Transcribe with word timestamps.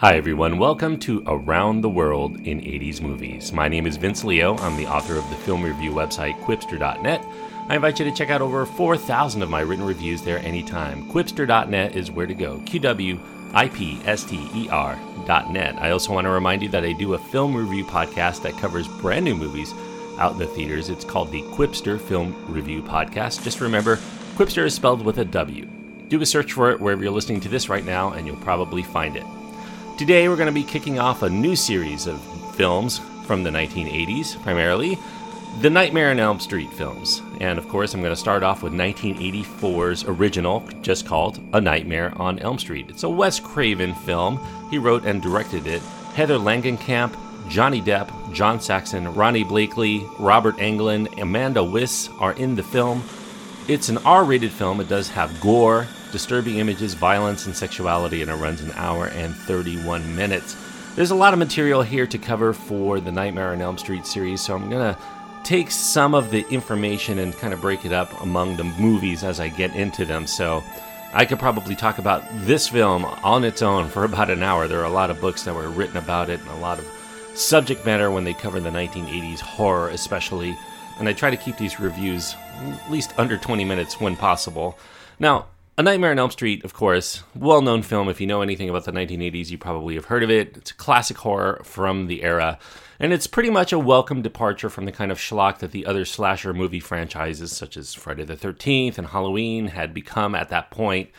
Hi, 0.00 0.16
everyone. 0.16 0.56
Welcome 0.56 0.98
to 1.00 1.22
Around 1.26 1.82
the 1.82 1.90
World 1.90 2.36
in 2.46 2.62
80s 2.62 3.02
Movies. 3.02 3.52
My 3.52 3.68
name 3.68 3.86
is 3.86 3.98
Vince 3.98 4.24
Leo. 4.24 4.56
I'm 4.56 4.78
the 4.78 4.86
author 4.86 5.18
of 5.18 5.28
the 5.28 5.36
film 5.36 5.62
review 5.62 5.90
website 5.90 6.40
Qwipster.net. 6.40 7.22
I 7.68 7.74
invite 7.74 7.98
you 7.98 8.06
to 8.06 8.10
check 8.10 8.30
out 8.30 8.40
over 8.40 8.64
4,000 8.64 9.42
of 9.42 9.50
my 9.50 9.60
written 9.60 9.84
reviews 9.84 10.22
there 10.22 10.38
anytime. 10.38 11.06
Qwipster.net 11.10 11.94
is 11.94 12.10
where 12.10 12.24
to 12.24 12.32
go. 12.32 12.60
Q 12.60 12.80
W 12.80 13.20
I 13.52 13.68
P 13.68 14.00
S 14.06 14.24
T 14.24 14.48
E 14.54 14.70
R.net. 14.70 15.76
I 15.76 15.90
also 15.90 16.14
want 16.14 16.24
to 16.24 16.30
remind 16.30 16.62
you 16.62 16.70
that 16.70 16.84
I 16.86 16.92
do 16.92 17.12
a 17.12 17.18
film 17.18 17.54
review 17.54 17.84
podcast 17.84 18.40
that 18.44 18.56
covers 18.56 18.88
brand 18.88 19.26
new 19.26 19.34
movies 19.34 19.74
out 20.16 20.32
in 20.32 20.38
the 20.38 20.46
theaters. 20.46 20.88
It's 20.88 21.04
called 21.04 21.30
the 21.30 21.42
Qwipster 21.42 22.00
Film 22.00 22.34
Review 22.48 22.82
Podcast. 22.82 23.44
Just 23.44 23.60
remember, 23.60 23.96
Qwipster 24.36 24.64
is 24.64 24.72
spelled 24.72 25.04
with 25.04 25.18
a 25.18 25.26
W. 25.26 25.68
Do 26.08 26.22
a 26.22 26.24
search 26.24 26.54
for 26.54 26.70
it 26.70 26.80
wherever 26.80 27.02
you're 27.02 27.12
listening 27.12 27.40
to 27.40 27.50
this 27.50 27.68
right 27.68 27.84
now, 27.84 28.14
and 28.14 28.26
you'll 28.26 28.36
probably 28.36 28.82
find 28.82 29.14
it. 29.14 29.26
Today, 30.00 30.30
we're 30.30 30.36
going 30.36 30.46
to 30.46 30.52
be 30.52 30.64
kicking 30.64 30.98
off 30.98 31.20
a 31.20 31.28
new 31.28 31.54
series 31.54 32.06
of 32.06 32.22
films 32.54 33.02
from 33.26 33.42
the 33.42 33.50
1980s, 33.50 34.42
primarily 34.42 34.98
the 35.60 35.68
Nightmare 35.68 36.10
on 36.10 36.18
Elm 36.18 36.40
Street 36.40 36.72
films. 36.72 37.20
And 37.38 37.58
of 37.58 37.68
course, 37.68 37.92
I'm 37.92 38.00
going 38.00 38.14
to 38.14 38.18
start 38.18 38.42
off 38.42 38.62
with 38.62 38.72
1984's 38.72 40.04
original, 40.04 40.66
just 40.80 41.04
called 41.04 41.38
A 41.52 41.60
Nightmare 41.60 42.14
on 42.16 42.38
Elm 42.38 42.58
Street. 42.58 42.88
It's 42.88 43.02
a 43.02 43.10
Wes 43.10 43.38
Craven 43.38 43.94
film. 43.94 44.40
He 44.70 44.78
wrote 44.78 45.04
and 45.04 45.20
directed 45.20 45.66
it. 45.66 45.82
Heather 46.14 46.38
Langenkamp, 46.38 47.14
Johnny 47.50 47.82
Depp, 47.82 48.32
John 48.32 48.58
Saxon, 48.58 49.04
Ronee 49.04 49.44
Blakley, 49.44 50.10
Robert 50.18 50.56
Englund, 50.56 51.20
Amanda 51.20 51.62
Wyss 51.62 52.08
are 52.18 52.32
in 52.32 52.56
the 52.56 52.62
film. 52.62 53.02
It's 53.68 53.90
an 53.90 53.98
R 53.98 54.24
rated 54.24 54.50
film. 54.50 54.80
It 54.80 54.88
does 54.88 55.10
have 55.10 55.42
gore, 55.42 55.86
disturbing 56.12 56.58
images, 56.58 56.94
violence, 56.94 57.46
and 57.46 57.56
sexuality, 57.56 58.22
and 58.22 58.30
it 58.30 58.34
runs 58.34 58.60
an 58.60 58.72
hour 58.72 59.06
and 59.08 59.34
31 59.34 60.14
minutes. 60.16 60.56
There's 60.96 61.10
a 61.10 61.16
lot 61.16 61.32
of 61.32 61.38
material 61.38 61.82
here 61.82 62.06
to 62.06 62.18
cover 62.18 62.52
for 62.52 63.00
the 63.00 63.12
Nightmare 63.12 63.52
on 63.52 63.62
Elm 63.62 63.78
Street 63.78 64.06
series, 64.06 64.40
so 64.40 64.54
I'm 64.54 64.68
going 64.68 64.94
to 64.94 65.00
take 65.44 65.70
some 65.70 66.14
of 66.14 66.30
the 66.30 66.46
information 66.50 67.18
and 67.18 67.36
kind 67.36 67.54
of 67.54 67.60
break 67.60 67.84
it 67.84 67.92
up 67.92 68.20
among 68.20 68.56
the 68.56 68.64
movies 68.64 69.24
as 69.24 69.40
I 69.40 69.48
get 69.48 69.74
into 69.74 70.04
them. 70.04 70.26
So 70.26 70.62
I 71.12 71.24
could 71.24 71.38
probably 71.38 71.74
talk 71.74 71.98
about 71.98 72.24
this 72.46 72.68
film 72.68 73.04
on 73.04 73.44
its 73.44 73.62
own 73.62 73.88
for 73.88 74.04
about 74.10 74.30
an 74.30 74.42
hour. 74.42 74.68
There 74.68 74.80
are 74.80 74.84
a 74.84 74.90
lot 74.90 75.10
of 75.10 75.20
books 75.20 75.44
that 75.44 75.54
were 75.54 75.68
written 75.68 75.96
about 75.96 76.30
it 76.30 76.40
and 76.40 76.48
a 76.50 76.56
lot 76.56 76.78
of 76.78 76.86
subject 77.34 77.86
matter 77.86 78.10
when 78.10 78.24
they 78.24 78.34
cover 78.34 78.60
the 78.60 78.70
1980s 78.70 79.40
horror, 79.40 79.88
especially. 79.88 80.56
And 80.98 81.08
I 81.08 81.12
try 81.12 81.30
to 81.30 81.36
keep 81.36 81.56
these 81.56 81.80
reviews 81.80 82.36
at 82.60 82.90
least 82.90 83.18
under 83.18 83.38
20 83.38 83.64
minutes 83.64 84.00
when 84.00 84.16
possible. 84.16 84.78
Now, 85.18 85.46
a 85.78 85.82
Nightmare 85.82 86.10
on 86.10 86.18
Elm 86.18 86.30
Street, 86.30 86.64
of 86.64 86.74
course, 86.74 87.22
well 87.34 87.62
known 87.62 87.82
film. 87.82 88.08
If 88.08 88.20
you 88.20 88.26
know 88.26 88.42
anything 88.42 88.68
about 88.68 88.84
the 88.84 88.92
1980s, 88.92 89.50
you 89.50 89.58
probably 89.58 89.94
have 89.94 90.06
heard 90.06 90.22
of 90.22 90.30
it. 90.30 90.56
It's 90.56 90.70
a 90.70 90.74
classic 90.74 91.18
horror 91.18 91.60
from 91.64 92.06
the 92.06 92.22
era, 92.22 92.58
and 92.98 93.12
it's 93.12 93.26
pretty 93.26 93.50
much 93.50 93.72
a 93.72 93.78
welcome 93.78 94.20
departure 94.20 94.68
from 94.68 94.84
the 94.84 94.92
kind 94.92 95.10
of 95.10 95.18
schlock 95.18 95.58
that 95.58 95.72
the 95.72 95.86
other 95.86 96.04
slasher 96.04 96.52
movie 96.52 96.80
franchises, 96.80 97.52
such 97.52 97.76
as 97.76 97.94
Friday 97.94 98.24
the 98.24 98.36
13th 98.36 98.98
and 98.98 99.08
Halloween, 99.08 99.68
had 99.68 99.94
become 99.94 100.34
at 100.34 100.50
that 100.50 100.70
point. 100.70 101.10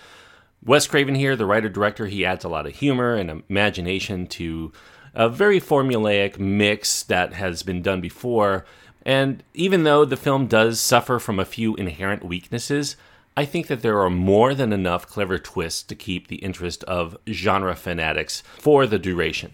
Wes 0.63 0.85
Craven 0.85 1.15
here, 1.15 1.35
the 1.35 1.47
writer 1.47 1.69
director, 1.69 2.05
he 2.05 2.23
adds 2.23 2.45
a 2.45 2.49
lot 2.49 2.67
of 2.67 2.75
humor 2.75 3.15
and 3.15 3.43
imagination 3.49 4.27
to 4.27 4.71
a 5.15 5.27
very 5.27 5.59
formulaic 5.59 6.37
mix 6.37 7.01
that 7.03 7.33
has 7.33 7.63
been 7.63 7.81
done 7.81 7.99
before. 7.99 8.65
And 9.03 9.43
even 9.55 9.83
though 9.83 10.05
the 10.05 10.15
film 10.15 10.45
does 10.45 10.79
suffer 10.79 11.17
from 11.17 11.39
a 11.39 11.45
few 11.45 11.75
inherent 11.75 12.23
weaknesses, 12.23 12.95
I 13.35 13.45
think 13.45 13.67
that 13.67 13.81
there 13.81 14.01
are 14.01 14.09
more 14.09 14.53
than 14.53 14.73
enough 14.73 15.07
clever 15.07 15.39
twists 15.39 15.83
to 15.83 15.95
keep 15.95 16.27
the 16.27 16.37
interest 16.37 16.83
of 16.83 17.17
genre 17.29 17.75
fanatics 17.75 18.43
for 18.59 18.85
the 18.85 18.99
duration. 18.99 19.53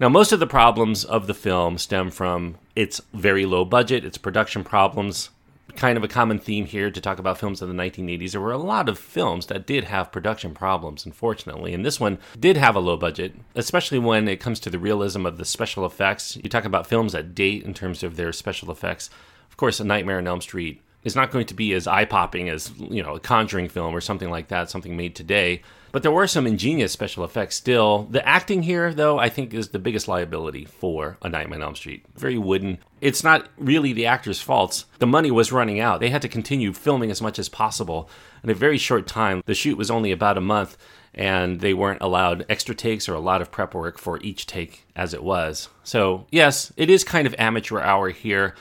Now, 0.00 0.08
most 0.08 0.32
of 0.32 0.40
the 0.40 0.46
problems 0.46 1.04
of 1.04 1.26
the 1.26 1.34
film 1.34 1.76
stem 1.76 2.10
from 2.10 2.56
its 2.74 3.02
very 3.12 3.44
low 3.44 3.64
budget, 3.64 4.04
its 4.04 4.18
production 4.18 4.64
problems. 4.64 5.30
Kind 5.74 5.98
of 5.98 6.04
a 6.04 6.08
common 6.08 6.38
theme 6.38 6.64
here 6.64 6.90
to 6.90 7.00
talk 7.00 7.18
about 7.18 7.38
films 7.38 7.60
of 7.60 7.68
the 7.68 7.74
1980s. 7.74 8.32
There 8.32 8.40
were 8.40 8.52
a 8.52 8.58
lot 8.58 8.88
of 8.88 8.98
films 8.98 9.46
that 9.46 9.66
did 9.66 9.84
have 9.84 10.12
production 10.12 10.54
problems, 10.54 11.04
unfortunately, 11.04 11.74
and 11.74 11.84
this 11.84 12.00
one 12.00 12.18
did 12.38 12.56
have 12.56 12.76
a 12.76 12.80
low 12.80 12.96
budget, 12.96 13.34
especially 13.54 13.98
when 13.98 14.26
it 14.26 14.40
comes 14.40 14.58
to 14.60 14.70
the 14.70 14.78
realism 14.78 15.26
of 15.26 15.36
the 15.36 15.44
special 15.44 15.84
effects. 15.84 16.36
You 16.36 16.48
talk 16.48 16.64
about 16.64 16.86
films 16.86 17.12
that 17.12 17.34
date 17.34 17.62
in 17.62 17.74
terms 17.74 18.02
of 18.02 18.16
their 18.16 18.32
special 18.32 18.70
effects. 18.70 19.10
Of 19.50 19.58
course, 19.58 19.80
A 19.80 19.84
Nightmare 19.84 20.18
on 20.18 20.26
Elm 20.26 20.40
Street 20.40 20.80
is 21.06 21.14
not 21.14 21.30
going 21.30 21.46
to 21.46 21.54
be 21.54 21.72
as 21.72 21.86
eye 21.86 22.04
popping 22.04 22.48
as 22.48 22.72
you 22.78 23.02
know 23.02 23.14
a 23.14 23.20
Conjuring 23.20 23.68
film 23.68 23.94
or 23.94 24.00
something 24.00 24.28
like 24.28 24.48
that, 24.48 24.68
something 24.68 24.96
made 24.96 25.14
today. 25.14 25.62
But 25.92 26.02
there 26.02 26.12
were 26.12 26.26
some 26.26 26.46
ingenious 26.46 26.92
special 26.92 27.24
effects 27.24 27.54
still. 27.54 28.08
The 28.10 28.26
acting 28.26 28.64
here, 28.64 28.92
though, 28.92 29.18
I 29.18 29.30
think 29.30 29.54
is 29.54 29.68
the 29.68 29.78
biggest 29.78 30.08
liability 30.08 30.66
for 30.66 31.16
A 31.22 31.28
Nightmare 31.28 31.60
on 31.60 31.62
Elm 31.62 31.74
Street. 31.76 32.04
Very 32.16 32.36
wooden. 32.36 32.78
It's 33.00 33.24
not 33.24 33.48
really 33.56 33.94
the 33.94 34.04
actors' 34.04 34.42
faults. 34.42 34.84
The 34.98 35.06
money 35.06 35.30
was 35.30 35.52
running 35.52 35.80
out. 35.80 36.00
They 36.00 36.10
had 36.10 36.22
to 36.22 36.28
continue 36.28 36.74
filming 36.74 37.10
as 37.10 37.22
much 37.22 37.38
as 37.38 37.48
possible 37.48 38.10
in 38.42 38.50
a 38.50 38.54
very 38.54 38.76
short 38.76 39.06
time. 39.06 39.42
The 39.46 39.54
shoot 39.54 39.78
was 39.78 39.90
only 39.90 40.10
about 40.10 40.36
a 40.36 40.42
month, 40.42 40.76
and 41.14 41.60
they 41.60 41.72
weren't 41.72 42.02
allowed 42.02 42.44
extra 42.48 42.74
takes 42.74 43.08
or 43.08 43.14
a 43.14 43.20
lot 43.20 43.40
of 43.40 43.50
prep 43.52 43.72
work 43.72 43.96
for 43.96 44.20
each 44.20 44.44
take 44.44 44.84
as 44.94 45.14
it 45.14 45.22
was. 45.22 45.70
So, 45.82 46.26
yes, 46.30 46.72
it 46.76 46.90
is 46.90 47.04
kind 47.04 47.26
of 47.26 47.34
amateur 47.38 47.80
hour 47.80 48.10
here. 48.10 48.54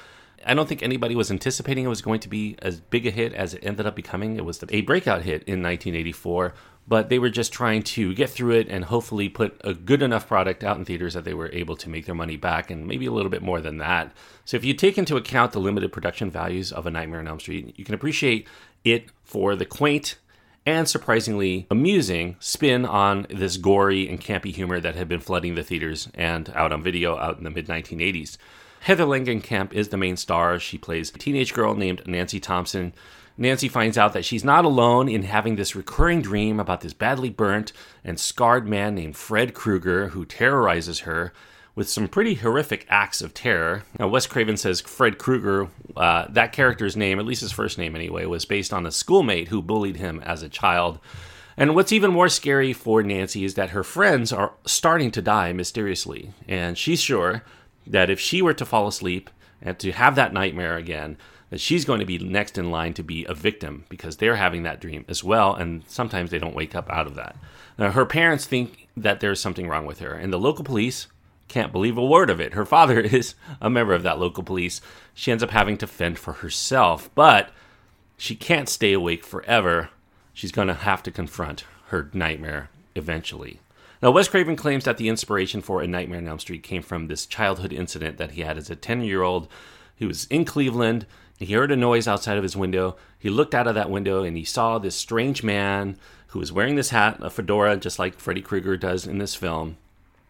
I 0.46 0.54
don't 0.54 0.70
think 0.70 0.84
anybody 0.84 1.16
was 1.16 1.32
anticipating 1.32 1.86
it 1.86 1.90
was 1.90 2.04
going 2.04 2.20
to 2.20 2.30
be 2.30 2.56
as 2.62 2.80
big 2.80 3.08
a 3.08 3.12
hit 3.12 3.34
as 3.34 3.56
it 3.56 3.66
ended 3.66 3.88
up 3.88 3.96
becoming. 3.96 4.38
It 4.38 4.46
was 4.46 4.64
a 4.70 4.82
breakout 4.82 5.24
hit 5.24 5.44
in 5.44 5.64
1984, 5.64 6.54
but 6.88 7.10
they 7.10 7.18
were 7.18 7.32
just 7.32 7.52
trying 7.52 7.82
to 7.82 8.14
get 8.14 8.30
through 8.30 8.52
it 8.52 8.68
and 8.70 8.86
hopefully 8.86 9.28
put 9.28 9.60
a 9.64 9.74
good 9.74 10.04
enough 10.04 10.28
product 10.28 10.64
out 10.64 10.78
in 10.78 10.86
theaters 10.86 11.16
that 11.16 11.24
they 11.24 11.34
were 11.34 11.50
able 11.52 11.76
to 11.78 11.90
make 11.90 12.06
their 12.06 12.14
money 12.14 12.38
back 12.38 12.70
and 12.70 12.86
maybe 12.86 13.08
a 13.08 13.12
little 13.12 13.32
bit 13.32 13.42
more 13.42 13.60
than 13.60 13.80
that. 13.80 14.16
So 14.46 14.56
if 14.56 14.64
you 14.64 14.76
take 14.76 15.00
into 15.00 15.18
account 15.18 15.52
the 15.52 15.60
limited 15.60 15.92
production 15.92 16.30
values 16.30 16.72
of 16.72 16.86
A 16.86 16.92
Nightmare 16.92 17.22
on 17.22 17.28
Elm 17.28 17.40
Street, 17.40 17.74
you 17.78 17.84
can 17.84 17.96
appreciate 17.96 18.48
it 18.84 19.10
for 19.24 19.56
the 19.56 19.66
quaint 19.66 20.18
and 20.68 20.88
surprisingly 20.88 21.66
amusing 21.72 22.36
spin 22.40 22.86
on 22.86 23.26
this 23.30 23.58
gory 23.58 24.08
and 24.08 24.22
campy 24.22 24.54
humor 24.54 24.80
that 24.80 24.96
had 24.96 25.08
been 25.08 25.20
flooding 25.20 25.56
the 25.56 25.64
theaters 25.64 26.08
and 26.14 26.52
out 26.56 26.72
on 26.72 26.84
video 26.84 27.18
out 27.18 27.40
in 27.40 27.44
the 27.44 27.52
mid 27.52 27.68
1980s. 27.68 28.38
Heather 28.86 29.06
Langenkamp 29.06 29.74
is 29.74 29.88
the 29.90 29.98
main 29.98 30.16
star. 30.16 30.60
She 30.60 30.78
plays 30.78 31.10
a 31.10 31.18
teenage 31.18 31.56
girl 31.56 31.74
named 31.74 32.06
Nancy 32.06 32.40
Thompson. 32.40 32.94
Nancy 33.36 33.68
finds 33.68 33.98
out 33.98 34.14
that 34.14 34.26
she's 34.26 34.44
not 34.44 34.64
alone 34.64 35.10
in 35.10 35.24
having 35.24 35.56
this 35.56 35.76
recurring 35.76 36.22
dream 36.22 36.60
about 36.60 36.82
this 36.82 36.94
badly 36.94 37.32
burnt 37.32 37.74
and 38.04 38.20
scarred 38.20 38.68
man 38.68 38.94
named 38.94 39.18
Fred 39.18 39.56
Krueger 39.56 40.10
who 40.10 40.24
terrorizes 40.24 41.00
her 41.00 41.34
with 41.74 41.90
some 41.90 42.08
pretty 42.08 42.36
horrific 42.36 42.86
acts 42.88 43.24
of 43.24 43.34
terror. 43.34 43.86
Now, 43.98 44.08
Wes 44.08 44.28
Craven 44.28 44.56
says 44.56 44.82
Fred 44.82 45.18
Krueger, 45.18 45.68
uh, 45.98 46.28
that 46.30 46.54
character's 46.54 46.96
name, 46.96 47.18
at 47.18 47.26
least 47.26 47.42
his 47.42 47.52
first 47.52 47.80
name 47.80 47.96
anyway, 47.96 48.28
was 48.28 48.46
based 48.46 48.72
on 48.72 48.86
a 48.86 48.92
schoolmate 48.92 49.48
who 49.48 49.64
bullied 49.64 49.98
him 49.98 50.20
as 50.20 50.44
a 50.44 50.48
child. 50.48 51.00
And 51.58 51.74
what's 51.74 51.92
even 51.92 52.12
more 52.12 52.30
scary 52.30 52.72
for 52.72 53.02
Nancy 53.02 53.46
is 53.46 53.56
that 53.56 53.72
her 53.72 53.84
friends 53.84 54.32
are 54.32 54.54
starting 54.64 55.10
to 55.10 55.24
die 55.24 55.54
mysteriously, 55.54 56.34
and 56.48 56.78
she's 56.78 57.02
sure 57.02 57.42
that 57.88 58.10
if 58.10 58.20
she 58.20 58.42
were 58.42 58.54
to 58.54 58.66
fall 58.66 58.88
asleep 58.88 59.30
and 59.62 59.78
to 59.80 59.92
have 59.92 60.16
that 60.16 60.34
nightmare 60.34 60.78
again, 60.78 61.18
that 61.50 61.60
she's 61.60 61.86
going 61.86 62.00
to 62.00 62.06
be 62.06 62.18
next 62.18 62.58
in 62.58 62.72
line 62.72 62.94
to 62.94 63.04
be 63.04 63.26
a 63.26 63.34
victim 63.34 63.86
because 63.90 64.18
they're 64.18 64.36
having 64.36 64.64
that 64.64 64.82
dream 64.82 65.06
as 65.08 65.24
well, 65.24 65.54
and 65.54 65.84
sometimes 65.88 66.32
they 66.32 66.40
don't 66.40 66.56
wake 66.56 66.76
up 66.76 66.90
out 66.90 67.08
of 67.08 67.16
that. 67.16 67.36
Now, 67.78 67.92
her 67.92 68.06
parents 68.06 68.46
think 68.46 68.88
that 68.98 69.20
there's 69.20 69.40
something 69.40 69.68
wrong 69.68 69.86
with 69.86 70.00
her, 70.00 70.14
and 70.14 70.32
the 70.34 70.40
local 70.40 70.64
police 70.64 71.08
can't 71.48 71.72
believe 71.72 71.98
a 71.98 72.06
word 72.06 72.30
of 72.30 72.40
it. 72.40 72.54
Her 72.54 72.66
father 72.66 73.00
is 73.02 73.36
a 73.62 73.70
member 73.70 73.94
of 73.94 74.04
that 74.04 74.20
local 74.20 74.44
police. 74.44 74.82
She 75.14 75.32
ends 75.32 75.44
up 75.44 75.52
having 75.52 75.78
to 75.78 75.88
fend 75.88 76.18
for 76.18 76.34
herself, 76.34 77.10
but 77.14 77.52
she 78.18 78.36
can't 78.36 78.70
stay 78.70 78.94
awake 78.94 79.24
forever. 79.24 79.90
She's 80.34 80.52
going 80.52 80.68
to 80.68 80.74
have 80.74 81.04
to 81.04 81.12
confront 81.12 81.66
her 81.88 82.10
nightmare 82.14 82.70
eventually. 82.96 83.60
Now, 84.06 84.12
Wes 84.12 84.28
Craven 84.28 84.56
claims 84.56 84.84
that 84.84 84.98
the 84.98 85.10
inspiration 85.10 85.64
for 85.64 85.82
A 85.82 85.88
Nightmare 85.88 86.20
on 86.20 86.28
Elm 86.28 86.38
Street 86.38 86.62
came 86.62 86.84
from 86.84 87.08
this 87.08 87.26
childhood 87.26 87.74
incident 87.74 88.20
that 88.20 88.34
he 88.34 88.42
had 88.42 88.56
as 88.56 88.70
a 88.70 88.76
10 88.76 89.02
year 89.02 89.24
old. 89.24 89.48
He 89.96 90.06
was 90.06 90.26
in 90.26 90.46
Cleveland. 90.46 91.08
He 91.40 91.52
heard 91.52 91.72
a 91.72 91.76
noise 91.76 92.08
outside 92.08 92.38
of 92.38 92.44
his 92.44 92.56
window. 92.56 92.98
He 93.18 93.32
looked 93.32 93.56
out 93.56 93.66
of 93.66 93.74
that 93.74 93.90
window 93.90 94.24
and 94.24 94.38
he 94.38 94.44
saw 94.44 94.78
this 94.78 94.96
strange 94.96 95.42
man 95.42 95.98
who 96.28 96.38
was 96.38 96.52
wearing 96.52 96.76
this 96.76 96.92
hat, 96.92 97.18
a 97.20 97.32
fedora, 97.32 97.78
just 97.78 97.98
like 97.98 98.20
Freddy 98.20 98.44
Krueger 98.44 98.78
does 98.78 99.08
in 99.08 99.18
this 99.18 99.34
film 99.34 99.76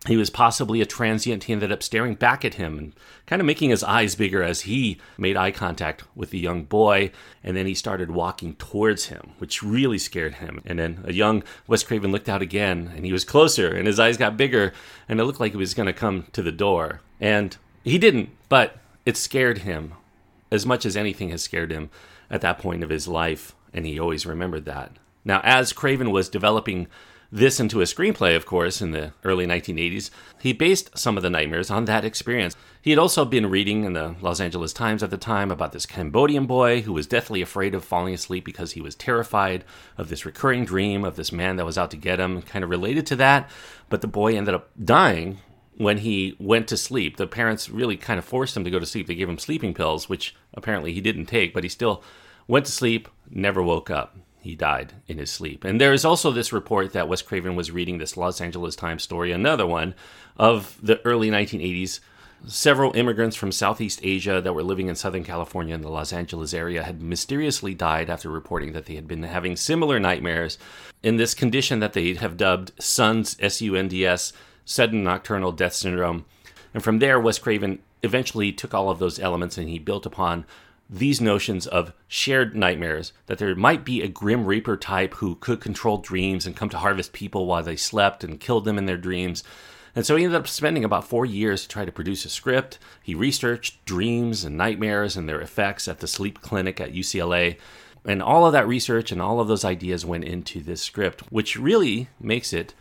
he 0.08 0.18
was 0.18 0.30
possibly 0.30 0.82
a 0.82 0.86
transient. 0.86 1.46
He 1.46 1.54
ended 1.54 1.72
up 1.72 1.82
staring 1.82 2.16
back 2.16 2.46
at 2.46 2.56
him 2.56 2.78
and 2.78 2.94
kind 3.26 3.42
of 3.42 3.46
making 3.46 3.72
his 3.72 3.84
eyes 3.84 4.16
bigger 4.16 4.44
as 4.44 4.62
he 4.62 5.00
made 5.18 5.36
eye 5.36 5.52
contact 5.52 6.04
with 6.16 6.30
the 6.30 6.40
young 6.40 6.64
boy. 6.64 7.12
And 7.44 7.58
then 7.58 7.66
he 7.66 7.74
started 7.74 8.12
walking 8.12 8.56
towards 8.56 9.06
him, 9.06 9.32
which 9.40 9.64
really 9.64 9.98
scared 9.98 10.36
him. 10.36 10.62
And 10.66 10.78
then 10.78 11.04
a 11.06 11.14
young 11.14 11.44
Wes 11.68 11.84
Craven 11.84 12.12
looked 12.12 12.30
out 12.30 12.42
again 12.42 12.92
and 12.96 13.06
he 13.06 13.12
was 13.12 13.26
closer 13.26 13.76
and 13.76 13.88
his 13.88 14.00
eyes 14.00 14.18
got 14.18 14.38
bigger 14.38 14.74
and 15.10 15.20
it 15.20 15.26
looked 15.26 15.40
like 15.40 15.52
he 15.54 15.58
was 15.58 15.74
going 15.74 15.88
to 15.88 15.94
come 15.94 16.28
to 16.34 16.42
the 16.42 16.52
door. 16.52 17.02
And 17.20 17.58
he 17.84 17.98
didn't, 17.98 18.30
but 18.48 18.78
it 19.06 19.18
scared 19.18 19.60
him 19.60 19.94
as 20.52 20.66
much 20.66 20.86
as 20.86 20.96
anything 20.96 21.30
has 21.30 21.42
scared 21.42 21.72
him 21.72 21.90
at 22.30 22.42
that 22.42 22.60
point 22.60 22.84
of 22.84 22.90
his 22.90 23.08
life. 23.08 23.56
And 23.74 23.86
he 23.86 24.00
always 24.00 24.26
remembered 24.26 24.66
that. 24.66 24.92
Now, 25.24 25.42
as 25.44 25.74
Craven 25.74 26.12
was 26.12 26.30
developing 26.30 26.88
this 27.32 27.60
into 27.60 27.82
a 27.82 27.86
screenplay, 27.86 28.36
of 28.36 28.46
course, 28.46 28.82
in 28.82 28.92
the 28.92 29.14
early 29.24 29.46
1980s, 29.46 30.10
he 30.40 30.54
based 30.54 30.98
some 30.98 31.18
of 31.18 31.24
the 31.24 31.30
nightmares 31.30 31.70
on 31.70 31.86
that 31.86 32.06
experience. 32.06 32.56
He 32.82 32.92
had 32.92 33.00
also 33.00 33.26
been 33.26 33.50
reading 33.50 33.84
in 33.84 33.94
the 33.94 34.16
Los 34.22 34.40
Angeles 34.40 34.72
Times 34.72 35.02
at 35.02 35.10
the 35.10 35.18
time 35.18 35.52
about 35.52 35.72
this 35.72 35.86
Cambodian 35.86 36.46
boy 36.46 36.82
who 36.82 36.94
was 36.94 37.08
deathly 37.08 37.42
afraid 37.42 37.74
of 37.74 37.84
falling 37.84 38.14
asleep 38.14 38.46
because 38.46 38.74
he 38.74 38.82
was 38.82 38.96
terrified 38.96 39.64
of 39.98 40.10
this 40.10 40.26
recurring 40.26 40.66
dream 40.66 41.04
of 41.04 41.16
this 41.16 41.32
man 41.32 41.56
that 41.56 41.66
was 41.66 41.78
out 41.78 41.92
to 41.92 41.98
get 41.98 42.20
him, 42.20 42.42
kind 42.42 42.64
of 42.64 42.70
related 42.70 43.06
to 43.08 43.16
that. 43.16 43.50
But 43.90 44.02
the 44.02 44.08
boy 44.08 44.38
ended 44.38 44.54
up 44.54 44.70
dying 44.82 45.40
when 45.78 45.98
he 46.00 46.36
went 46.40 46.68
to 46.70 46.78
sleep. 46.78 47.18
The 47.18 47.28
parents 47.28 47.70
really 47.70 47.98
kind 47.98 48.20
of 48.20 48.26
forced 48.26 48.56
him 48.56 48.64
to 48.64 48.72
go 48.72 48.80
to 48.80 48.86
sleep. 48.86 49.08
They 49.08 49.16
gave 49.16 49.30
him 49.30 49.40
sleeping 49.40 49.74
pills, 49.74 50.08
which 50.08 50.36
apparently 50.54 50.94
he 50.94 51.02
didn't 51.02 51.26
take, 51.26 51.54
but 51.54 51.64
he 51.64 51.70
still 51.70 52.04
went 52.48 52.66
to 52.68 52.72
sleep, 52.72 53.10
never 53.30 53.62
woke 53.62 53.90
up. 53.90 54.16
He 54.46 54.56
died 54.56 54.94
in 55.08 55.18
his 55.18 55.32
sleep. 55.32 55.64
And 55.64 55.82
there 55.82 55.92
is 55.92 56.06
also 56.06 56.30
this 56.30 56.54
report 56.54 56.94
that 56.94 57.10
Wes 57.10 57.24
Craven 57.24 57.56
was 57.56 57.72
reading 57.72 57.98
this 57.98 58.16
Los 58.16 58.40
Angeles 58.40 58.76
Times 58.76 59.02
story, 59.02 59.32
another 59.32 59.66
one 59.66 59.96
of 60.38 60.78
the 60.84 61.04
early 61.04 61.32
1980s. 61.32 62.00
Several 62.46 62.96
immigrants 62.96 63.36
from 63.36 63.52
Southeast 63.52 64.02
Asia 64.04 64.40
that 64.42 64.54
were 64.54 64.62
living 64.62 64.88
in 64.88 64.94
Southern 64.94 65.24
California 65.24 65.74
in 65.74 65.82
the 65.82 65.90
Los 65.90 66.14
Angeles 66.14 66.54
area 66.54 66.84
had 66.84 67.02
mysteriously 67.02 67.74
died 67.74 68.08
after 68.08 68.30
reporting 68.30 68.74
that 68.74 68.86
they 68.86 68.94
had 68.94 69.08
been 69.08 69.24
having 69.24 69.56
similar 69.56 70.00
nightmares 70.00 70.60
in 71.02 71.18
this 71.18 71.34
condition 71.34 71.80
that 71.80 71.94
they 71.94 72.14
have 72.14 72.38
dubbed 72.38 72.72
SUNDS, 72.80 73.38
S 73.40 73.64
U 73.64 73.76
N 73.76 73.88
D 73.88 74.06
S, 74.06 74.32
sudden 74.64 75.04
nocturnal 75.04 75.54
death 75.54 75.74
syndrome. 75.74 76.24
And 76.72 76.84
from 76.84 77.00
there, 77.00 77.20
Wes 77.20 77.40
Craven 77.40 77.80
eventually 78.04 78.52
took 78.52 78.76
all 78.76 78.92
of 78.92 79.00
those 79.00 79.18
elements 79.18 79.58
and 79.58 79.68
he 79.68 79.80
built 79.80 80.06
upon 80.06 80.46
these 80.90 81.20
notions 81.20 81.66
of 81.66 81.94
shared 82.08 82.56
nightmares 82.56 83.12
that 83.26 83.38
there 83.38 83.56
might 83.56 83.84
be 83.84 84.02
a 84.02 84.08
grim 84.08 84.46
reaper 84.46 84.78
type 84.78 85.16
who 85.16 85.36
could 85.36 85.60
control 85.60 85.98
dreams 85.98 86.46
and 86.46 86.56
come 86.56 86.70
to 86.70 86.78
harvest 86.78 87.14
people 87.14 87.46
while 87.46 87.64
they 87.64 87.76
slept 87.76 88.24
and 88.24 88.40
killed 88.40 88.66
them 88.66 88.78
in 88.78 88.86
their 88.86 88.98
dreams. 88.98 89.44
And 89.96 90.06
so 90.06 90.16
he 90.16 90.24
ended 90.26 90.40
up 90.40 90.48
spending 90.48 90.84
about 90.84 91.08
four 91.08 91.26
years 91.26 91.64
to 91.64 91.70
try 91.70 91.86
to 91.86 91.92
produce 91.92 92.26
a 92.26 92.30
script. 92.30 92.78
He 93.02 93.16
researched 93.16 93.84
dreams 93.86 94.44
and 94.44 94.58
nightmares 94.58 95.16
and 95.16 95.28
their 95.28 95.42
effects 95.42 95.88
at 95.88 96.00
the 96.00 96.08
sleep 96.08 96.42
clinic 96.42 96.80
at 96.80 96.94
UCLA. 96.94 97.58
And 98.04 98.22
all 98.22 98.46
of 98.46 98.54
that 98.54 98.68
research 98.68 99.12
and 99.12 99.22
all 99.22 99.40
of 99.40 99.48
those 99.48 99.66
ideas 99.66 100.06
went 100.06 100.26
into 100.26 100.62
this 100.62 100.82
script, 100.82 101.22
which 101.32 101.58
really 101.58 102.10
makes 102.20 102.54
it 102.54 102.76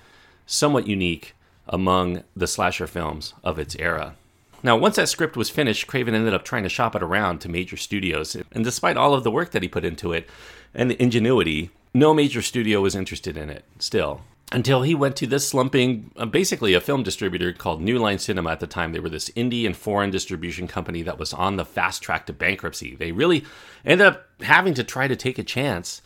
somewhat 0.44 0.86
unique 0.86 1.34
among 1.66 2.24
the 2.36 2.46
slasher 2.46 2.86
films 2.86 3.32
of 3.42 3.58
its 3.58 3.76
era. 3.76 4.16
Now, 4.64 4.78
once 4.78 4.96
that 4.96 5.10
script 5.10 5.36
was 5.36 5.50
finished, 5.50 5.86
Craven 5.86 6.14
ended 6.14 6.32
up 6.32 6.42
trying 6.42 6.62
to 6.62 6.70
shop 6.70 6.96
it 6.96 7.02
around 7.02 7.40
to 7.40 7.50
major 7.50 7.76
studios. 7.76 8.34
And 8.50 8.64
despite 8.64 8.96
all 8.96 9.12
of 9.12 9.22
the 9.22 9.30
work 9.30 9.50
that 9.50 9.62
he 9.62 9.68
put 9.68 9.84
into 9.84 10.14
it 10.14 10.26
and 10.74 10.90
the 10.90 11.00
ingenuity, 11.00 11.70
no 11.92 12.14
major 12.14 12.40
studio 12.40 12.80
was 12.80 12.94
interested 12.96 13.36
in 13.36 13.50
it 13.50 13.66
still. 13.78 14.22
Until 14.52 14.80
he 14.80 14.94
went 14.94 15.16
to 15.16 15.26
this 15.26 15.46
slumping, 15.46 16.12
uh, 16.16 16.24
basically 16.24 16.72
a 16.72 16.80
film 16.80 17.02
distributor 17.02 17.52
called 17.52 17.82
New 17.82 17.98
Line 17.98 18.18
Cinema 18.18 18.52
at 18.52 18.60
the 18.60 18.66
time. 18.66 18.92
They 18.92 19.00
were 19.00 19.10
this 19.10 19.28
indie 19.30 19.66
and 19.66 19.76
foreign 19.76 20.10
distribution 20.10 20.66
company 20.66 21.02
that 21.02 21.18
was 21.18 21.34
on 21.34 21.56
the 21.56 21.64
fast 21.66 22.02
track 22.02 22.24
to 22.26 22.32
bankruptcy. 22.32 22.96
They 22.96 23.12
really 23.12 23.44
ended 23.84 24.06
up 24.06 24.28
having 24.40 24.72
to 24.74 24.84
try 24.84 25.08
to 25.08 25.16
take 25.16 25.38
a 25.38 25.44
chance. 25.44 26.00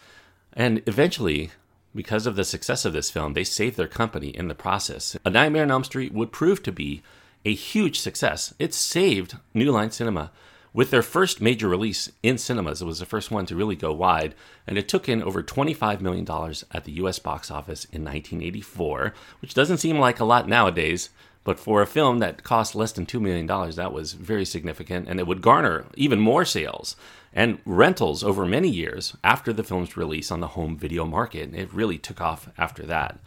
And 0.53 0.83
eventually, 0.87 1.51
because 1.95 2.27
of 2.27 2.35
the 2.35 2.45
success 2.45 2.85
of 2.85 2.93
this 2.93 3.11
film, 3.11 3.35
they 3.35 3.45
saved 3.45 3.77
their 3.77 3.87
company 3.87 4.29
in 4.29 4.49
the 4.49 4.55
process. 4.57 5.17
A 5.25 5.31
Nightmare 5.31 5.63
on 5.63 5.71
Elm 5.71 5.85
Street 5.85 6.13
would 6.13 6.33
prove 6.33 6.63
to 6.65 6.73
be 6.73 7.03
a 7.45 7.55
huge 7.55 7.99
success. 7.99 8.55
It 8.59 8.75
saved 8.75 9.37
New 9.55 9.71
Line 9.71 9.91
Cinema 9.91 10.31
with 10.73 10.91
their 10.91 11.03
first 11.03 11.41
major 11.41 11.69
release 11.69 12.11
in 12.23 12.39
cinemas. 12.39 12.83
It 12.83 12.87
was 12.87 13.01
the 13.01 13.07
first 13.07 13.31
one 13.31 13.47
to 13.47 13.57
really 13.57 13.77
go 13.77 13.93
wide, 13.93 14.35
and 14.67 14.77
it 14.79 14.89
took 14.89 15.09
in 15.09 15.23
over 15.23 15.43
$25 15.43 16.01
million 16.01 16.27
at 16.73 16.85
the 16.85 16.93
US 16.93 17.19
box 17.19 17.51
office 17.51 17.85
in 17.87 18.05
1984, 18.05 19.15
which 19.41 19.55
doesn't 19.55 19.79
seem 19.79 19.99
like 19.99 20.21
a 20.21 20.25
lot 20.25 20.49
nowadays. 20.49 21.11
But 21.45 21.59
for 21.59 21.81
a 21.81 21.87
film 21.87 22.19
that 22.19 22.43
cost 22.43 22.75
less 22.75 22.93
than 22.93 23.07
$2 23.07 23.21
million, 23.21 23.47
that 23.47 23.93
was 23.93 24.13
very 24.13 24.45
significant, 24.45 25.09
and 25.09 25.19
it 25.19 25.27
would 25.27 25.41
garner 25.41 25.87
even 25.95 26.21
more 26.21 26.45
sales 26.45 26.95
and 27.33 27.59
rentals 27.65 28.23
over 28.23 28.45
many 28.45 28.69
years 28.69 29.17
after 29.25 29.53
the 29.53 29.65
film's 29.65 29.97
release 29.97 30.31
on 30.31 30.41
the 30.41 30.49
home 30.49 30.77
video 30.77 31.07
market. 31.07 31.55
It 31.55 31.73
really 31.73 31.97
took 31.97 32.21
off 32.21 32.51
after 32.59 32.85
that. 32.85 33.19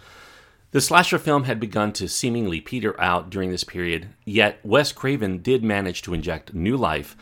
The 0.72 0.80
slasher 0.80 1.20
film 1.20 1.44
had 1.44 1.60
begun 1.60 1.92
to 1.94 2.08
seemingly 2.08 2.62
peter 2.62 2.98
out 2.98 3.30
during 3.30 3.52
this 3.52 3.66
period, 3.66 4.08
yet 4.24 4.58
Wes 4.64 4.94
Craven 4.94 5.40
did 5.40 5.66
manage 5.66 6.02
to 6.04 6.14
inject 6.14 6.54
new 6.54 6.78
life 6.78 7.18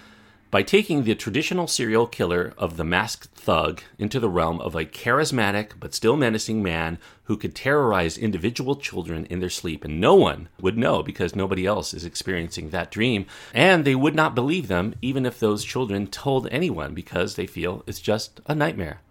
by 0.51 0.61
taking 0.61 1.03
the 1.03 1.15
traditional 1.15 1.65
serial 1.65 2.05
killer 2.05 2.53
of 2.59 2.77
the 2.77 2.83
masked 2.83 3.31
thug 3.33 3.81
into 3.97 4.19
the 4.19 4.29
realm 4.29 4.61
of 4.61 4.75
a 4.75 4.85
charismatic 4.85 5.71
but 5.79 5.95
still 5.95 6.15
menacing 6.15 6.61
man 6.61 6.99
who 7.23 7.37
could 7.37 7.55
terrorize 7.55 8.19
individual 8.19 8.75
children 8.75 9.25
in 9.31 9.39
their 9.39 9.49
sleep, 9.49 9.83
and 9.83 9.99
no 9.99 10.13
one 10.13 10.47
would 10.61 10.77
know 10.77 11.01
because 11.01 11.35
nobody 11.35 11.65
else 11.65 11.91
is 11.91 12.05
experiencing 12.05 12.69
that 12.69 12.91
dream, 12.91 13.25
and 13.51 13.83
they 13.83 13.95
would 13.95 14.13
not 14.13 14.35
believe 14.35 14.67
them 14.67 14.93
even 15.01 15.25
if 15.25 15.39
those 15.39 15.65
children 15.65 16.05
told 16.05 16.47
anyone 16.51 16.93
because 16.93 17.33
they 17.33 17.47
feel 17.47 17.83
it's 17.87 17.99
just 17.99 18.41
a 18.45 18.53
nightmare. 18.53 19.01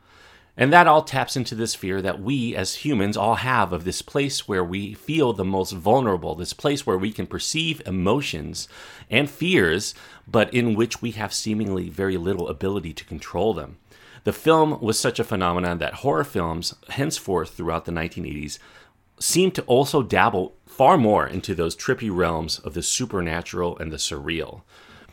And 0.60 0.72
that 0.72 0.88
all 0.88 1.02
taps 1.02 1.36
into 1.36 1.54
this 1.54 1.76
fear 1.76 2.02
that 2.02 2.20
we 2.20 2.56
as 2.56 2.84
humans 2.84 3.16
all 3.16 3.36
have 3.36 3.72
of 3.72 3.84
this 3.84 4.02
place 4.02 4.48
where 4.48 4.64
we 4.64 4.92
feel 4.92 5.32
the 5.32 5.44
most 5.44 5.70
vulnerable, 5.70 6.34
this 6.34 6.52
place 6.52 6.84
where 6.84 6.98
we 6.98 7.12
can 7.12 7.28
perceive 7.28 7.80
emotions 7.86 8.68
and 9.08 9.30
fears, 9.30 9.94
but 10.26 10.52
in 10.52 10.74
which 10.74 11.00
we 11.00 11.12
have 11.12 11.32
seemingly 11.32 11.88
very 11.88 12.16
little 12.16 12.48
ability 12.48 12.92
to 12.94 13.04
control 13.04 13.54
them. 13.54 13.78
The 14.24 14.32
film 14.32 14.80
was 14.80 14.98
such 14.98 15.20
a 15.20 15.24
phenomenon 15.24 15.78
that 15.78 15.94
horror 15.94 16.24
films, 16.24 16.74
henceforth 16.88 17.50
throughout 17.50 17.84
the 17.84 17.92
1980s, 17.92 18.58
seemed 19.20 19.54
to 19.54 19.62
also 19.62 20.02
dabble 20.02 20.56
far 20.66 20.98
more 20.98 21.24
into 21.24 21.54
those 21.54 21.76
trippy 21.76 22.14
realms 22.14 22.58
of 22.58 22.74
the 22.74 22.82
supernatural 22.82 23.78
and 23.78 23.92
the 23.92 23.96
surreal. 23.96 24.62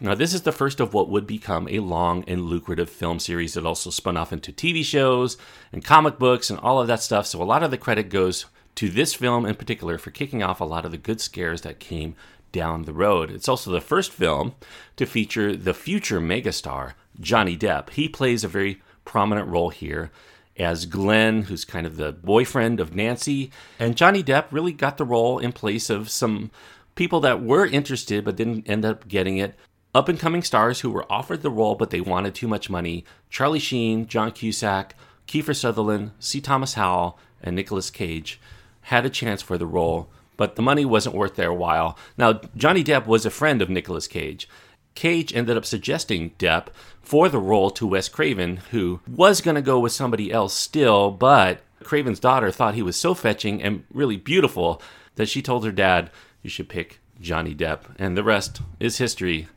Now, 0.02 0.14
this 0.14 0.34
is 0.34 0.42
the 0.42 0.52
first 0.52 0.82
of 0.82 0.94
what 0.94 1.10
would 1.10 1.26
become 1.26 1.70
a 1.70 1.80
long 1.80 2.26
and 2.28 2.44
lucrative 2.44 2.90
film 2.90 3.18
series 3.20 3.54
that 3.54 3.66
also 3.66 3.90
spun 3.90 4.18
off 4.18 4.34
into 4.34 4.52
TV 4.52 4.84
shows 4.84 5.38
and 5.72 5.86
comic 5.86 6.20
books 6.20 6.50
and 6.50 6.60
all 6.60 6.82
of 6.82 6.88
that 6.88 7.02
stuff. 7.02 7.26
So, 7.26 7.42
a 7.42 7.46
lot 7.46 7.64
of 7.64 7.72
the 7.72 7.78
credit 7.78 8.10
goes 8.10 8.46
to 8.76 8.90
this 8.90 9.14
film 9.14 9.46
in 9.46 9.56
particular 9.56 9.98
for 9.98 10.12
kicking 10.12 10.44
off 10.44 10.60
a 10.60 10.66
lot 10.66 10.84
of 10.84 10.92
the 10.92 10.98
good 10.98 11.22
scares 11.22 11.62
that 11.62 11.80
came 11.80 12.16
down 12.52 12.84
the 12.84 12.94
road. 12.94 13.32
It's 13.32 13.48
also 13.48 13.72
the 13.72 13.80
first 13.80 14.12
film 14.12 14.56
to 14.98 15.06
feature 15.06 15.56
the 15.56 15.74
future 15.74 16.20
megastar, 16.20 16.94
Johnny 17.20 17.58
Depp. 17.58 17.92
He 17.92 18.10
plays 18.10 18.44
a 18.44 18.50
very 18.50 18.82
prominent 19.06 19.48
role 19.48 19.70
here 19.70 20.12
as 20.58 20.86
Glenn, 20.86 21.44
who's 21.44 21.64
kind 21.64 21.88
of 21.88 21.96
the 21.96 22.12
boyfriend 22.12 22.82
of 22.82 22.96
Nancy. 22.96 23.52
And 23.80 23.96
Johnny 23.96 24.24
Depp 24.24 24.48
really 24.52 24.74
got 24.74 24.98
the 24.98 25.06
role 25.06 25.40
in 25.40 25.54
place 25.54 25.90
of 25.90 26.10
some 26.10 26.52
people 26.96 27.20
that 27.22 27.44
were 27.44 27.66
interested 27.66 28.24
but 28.24 28.38
didn't 28.38 28.70
end 28.70 28.86
up 28.86 29.08
getting 29.08 29.38
it 29.38 29.56
up 29.96 30.10
and 30.10 30.20
coming 30.20 30.44
stars 30.44 30.82
who 30.82 30.92
were 30.92 31.10
offered 31.10 31.42
the 31.42 31.50
role 31.50 31.74
but 31.74 31.90
they 31.90 32.02
wanted 32.02 32.36
too 32.36 32.50
much 32.50 32.70
money 32.70 33.06
Charlie 33.30 33.60
Sheen, 33.60 34.08
John 34.08 34.32
Cusack, 34.32 34.94
Kiefer 35.26 35.56
Sutherland, 35.56 36.12
C. 36.20 36.42
Thomas 36.42 36.74
Howell, 36.74 37.18
and 37.42 37.56
Nicolas 37.56 37.90
Cage 37.90 38.40
had 38.82 39.06
a 39.06 39.10
chance 39.10 39.42
for 39.42 39.58
the 39.58 39.66
role, 39.66 40.10
but 40.38 40.58
the 40.58 40.62
money 40.62 40.84
wasn't 40.86 41.16
worth 41.16 41.36
their 41.36 41.54
while. 41.54 41.98
Now, 42.18 42.42
Johnny 42.56 42.84
Depp 42.84 43.08
was 43.08 43.26
a 43.26 43.32
friend 43.32 43.62
of 43.62 43.70
Nicolas 43.70 44.08
Cage. 44.08 44.48
Cage 44.96 45.34
ended 45.34 45.58
up 45.58 45.66
suggesting 45.66 46.32
Depp 46.38 46.68
for 47.02 47.30
the 47.30 47.40
role 47.40 47.72
to 47.72 47.88
Wes 47.88 48.10
Craven, 48.10 48.58
who 48.72 49.00
was 49.08 49.42
going 49.42 49.56
to 49.56 49.62
go 49.62 49.80
with 49.80 49.92
somebody 49.92 50.32
else 50.32 50.54
still, 50.54 51.10
but 51.10 51.62
Craven's 51.84 52.20
daughter 52.20 52.52
thought 52.52 52.76
he 52.76 52.84
was 52.84 52.96
so 52.98 53.14
fetching 53.14 53.64
and 53.64 53.86
really 53.92 54.18
beautiful 54.18 54.82
that 55.16 55.30
she 55.30 55.42
told 55.42 55.66
her 55.66 55.72
dad, 55.72 56.12
You 56.42 56.50
should 56.50 56.70
pick 56.70 57.00
Johnny 57.20 57.56
Depp. 57.56 57.82
And 57.98 58.18
the 58.18 58.24
rest 58.24 58.62
is 58.80 58.98
history. 58.98 59.48